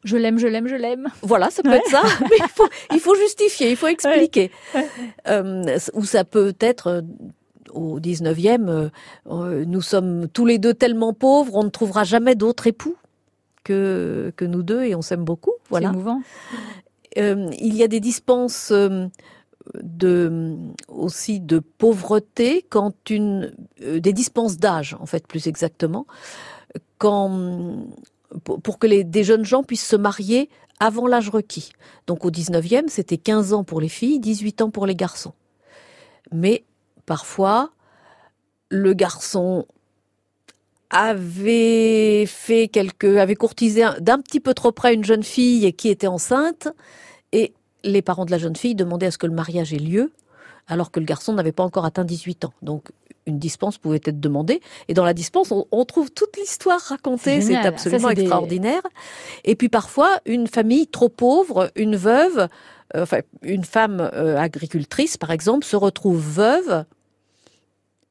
Je 0.05 0.17
l'aime, 0.19 0.39
je 0.39 0.47
l'aime, 0.47 0.69
je 0.69 0.77
l'aime. 0.77 1.09
Voilà, 1.23 1.51
ça 1.51 1.63
peut 1.63 1.73
être 1.73 1.89
ça, 1.89 2.03
mais 2.21 2.37
il 2.39 2.49
faut, 2.49 2.69
il 2.93 3.01
faut 3.01 3.15
justifier, 3.15 3.71
il 3.71 3.77
faut 3.77 3.87
expliquer. 3.87 4.51
Euh, 5.29 5.79
ou 5.95 6.05
ça 6.05 6.25
peut 6.25 6.55
être 6.61 6.87
euh, 6.89 7.03
au 7.73 7.99
19e, 7.99 8.91
euh, 9.27 9.65
nous 9.65 9.81
sommes 9.81 10.29
tous 10.29 10.45
les 10.45 10.59
deux 10.59 10.75
tellement 10.75 11.15
pauvres, 11.15 11.55
on 11.55 11.65
ne 11.65 11.71
trouvera 11.71 12.05
jamais 12.05 12.35
d'autre 12.35 12.67
époux 12.67 12.97
que, 13.65 14.33
que 14.37 14.45
nous 14.45 14.63
deux 14.63 14.85
et 14.85 14.95
on 14.95 15.03
s'aime 15.03 15.25
beaucoup. 15.25 15.55
Voilà. 15.71 15.89
C'est 15.89 15.95
émouvant. 15.95 16.21
Euh, 17.17 17.49
il 17.59 17.75
y 17.75 17.83
a 17.83 17.89
des 17.89 18.01
dispenses 18.01 18.73
de 19.83 20.57
aussi 20.89 21.41
de 21.41 21.59
pauvreté 21.59 22.67
quand 22.69 23.09
une 23.09 23.55
des 23.81 24.13
dispenses 24.13 24.59
d'âge 24.59 24.95
en 25.01 25.07
fait 25.07 25.27
plus 25.27 25.47
exactement 25.47 26.07
quand 26.99 27.87
pour, 28.43 28.79
que 28.79 28.87
les, 28.87 29.05
des 29.05 29.25
jeunes 29.25 29.45
gens 29.45 29.63
puissent 29.63 29.87
se 29.87 29.97
marier 29.97 30.49
avant 30.81 31.07
l'âge 31.07 31.29
requis. 31.29 31.71
Donc 32.07 32.25
au 32.25 32.31
19e, 32.31 32.89
c'était 32.89 33.17
15 33.17 33.53
ans 33.53 33.65
pour 33.65 33.81
les 33.81 33.89
filles, 33.89 34.19
18 34.19 34.63
ans 34.63 34.71
pour 34.71 34.87
les 34.87 34.97
garçons. 34.97 35.33
Mais 36.33 36.65
parfois 37.07 37.71
le 38.71 38.93
garçon 38.93 39.67
avait 40.91 42.25
fait 42.27 42.71
avait 43.03 43.35
courtisé 43.35 43.85
d'un 44.01 44.19
petit 44.19 44.41
peu 44.41 44.55
trop 44.55 44.73
près 44.73 44.95
une 44.95 45.05
jeune 45.05 45.23
fille 45.23 45.73
qui 45.75 45.89
était 45.89 46.07
enceinte, 46.07 46.69
et 47.33 47.53
les 47.83 48.03
parents 48.03 48.25
de 48.25 48.31
la 48.31 48.39
jeune 48.39 48.57
fille 48.57 48.75
demandaient 48.75 49.07
à 49.07 49.11
ce 49.11 49.19
que 49.19 49.27
le 49.27 49.35
mariage 49.35 49.73
ait 49.73 49.79
lieu, 49.79 50.13
alors 50.67 50.91
que 50.91 51.01
le 51.01 51.07
garçon 51.07 51.33
n'avait 51.35 51.53
pas 51.53 51.63
encore 51.63 51.85
atteint 51.85 52.05
18 52.05 52.47
ans. 52.47 52.53
Donc 52.63 52.91
une 53.27 53.39
dispense 53.39 53.79
pouvait 53.79 54.01
être 54.05 54.21
demandée. 54.21 54.61
Et 54.89 54.95
dans 54.95 55.05
la 55.05 55.15
dispense, 55.15 55.51
on, 55.51 55.67
on 55.71 55.85
trouve 55.85 56.11
toute 56.11 56.37
l'histoire 56.37 56.81
racontée. 56.81 57.41
C'est 57.41 57.57
absolument 57.57 58.09
Ça, 58.09 58.13
extraordinaire. 58.13 58.83
Des... 58.83 59.51
Et 59.53 59.57
puis 59.57 59.69
parfois, 59.69 60.21
une 60.27 60.47
famille 60.47 60.87
trop 60.87 61.09
pauvre, 61.09 61.71
une 61.75 61.97
veuve, 61.97 62.49
euh, 62.97 63.03
enfin 63.03 63.21
une 63.43 63.65
femme 63.65 64.01
euh, 64.01 64.37
agricultrice 64.37 65.17
par 65.17 65.31
exemple, 65.31 65.65
se 65.65 65.77
retrouve 65.77 66.21
veuve, 66.21 66.85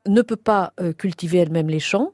ne 0.07 0.21
peut 0.21 0.35
pas 0.35 0.73
euh, 0.79 0.93
cultiver 0.93 1.39
elle-même 1.39 1.69
les 1.69 1.79
champs 1.79 2.11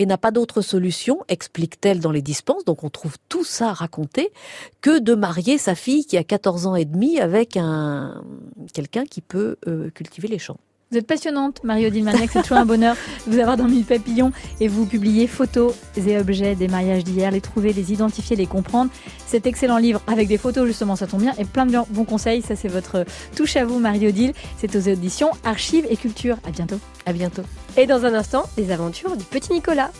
et 0.00 0.06
n'a 0.06 0.16
pas 0.16 0.30
d'autre 0.30 0.62
solution, 0.62 1.18
explique-t-elle 1.28 2.00
dans 2.00 2.10
les 2.10 2.22
dispenses, 2.22 2.64
donc 2.64 2.84
on 2.84 2.88
trouve 2.88 3.18
tout 3.28 3.44
ça 3.44 3.74
raconté, 3.74 4.32
que 4.80 4.98
de 4.98 5.14
marier 5.14 5.58
sa 5.58 5.74
fille 5.74 6.06
qui 6.06 6.16
a 6.16 6.24
14 6.24 6.66
ans 6.66 6.74
et 6.74 6.86
demi 6.86 7.20
avec 7.20 7.58
un 7.58 8.24
quelqu'un 8.72 9.04
qui 9.04 9.20
peut 9.20 9.56
euh, 9.68 9.90
cultiver 9.90 10.26
les 10.26 10.38
champs. 10.38 10.56
Vous 10.90 10.98
êtes 10.98 11.06
passionnante, 11.06 11.62
Marie-Odile 11.62 12.02
Maniac. 12.02 12.30
C'est 12.32 12.42
toujours 12.42 12.58
un 12.58 12.64
bonheur 12.64 12.96
de 13.24 13.32
vous 13.32 13.38
avoir 13.38 13.56
dans 13.56 13.68
Mille 13.68 13.84
Papillons. 13.84 14.32
Et 14.58 14.66
vous 14.66 14.86
publiez 14.86 15.28
photos 15.28 15.72
et 15.96 16.18
objets 16.18 16.56
des 16.56 16.66
mariages 16.66 17.04
d'hier, 17.04 17.30
les 17.30 17.40
trouver, 17.40 17.72
les 17.72 17.92
identifier, 17.92 18.34
les 18.34 18.46
comprendre. 18.46 18.90
Cet 19.24 19.46
excellent 19.46 19.78
livre 19.78 20.00
avec 20.08 20.26
des 20.26 20.36
photos, 20.36 20.66
justement, 20.66 20.96
ça 20.96 21.06
tombe 21.06 21.20
bien, 21.20 21.32
et 21.38 21.44
plein 21.44 21.64
de 21.64 21.78
bons 21.90 22.04
conseils. 22.04 22.42
Ça, 22.42 22.56
c'est 22.56 22.66
votre 22.66 23.04
touche 23.36 23.54
à 23.54 23.64
vous, 23.64 23.78
Marie-Odile. 23.78 24.32
C'est 24.58 24.74
aux 24.74 24.80
éditions 24.80 25.30
Archives 25.44 25.86
et 25.88 25.96
Culture. 25.96 26.38
À 26.44 26.50
bientôt. 26.50 26.80
À 27.06 27.12
bientôt. 27.12 27.42
Et 27.76 27.86
dans 27.86 28.04
un 28.04 28.14
instant, 28.14 28.48
les 28.58 28.72
aventures 28.72 29.16
du 29.16 29.24
petit 29.24 29.52
Nicolas. 29.52 29.92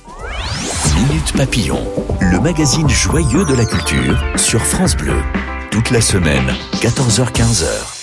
Minute 0.97 1.33
Papillon, 1.37 1.79
le 2.21 2.41
magazine 2.41 2.89
joyeux 2.89 3.45
de 3.45 3.55
la 3.55 3.65
culture 3.65 4.21
sur 4.35 4.61
France 4.61 4.97
Bleu. 4.97 5.15
Toute 5.71 5.93
la 5.93 6.01
semaine, 6.01 6.51
14h-15h. 6.81 8.00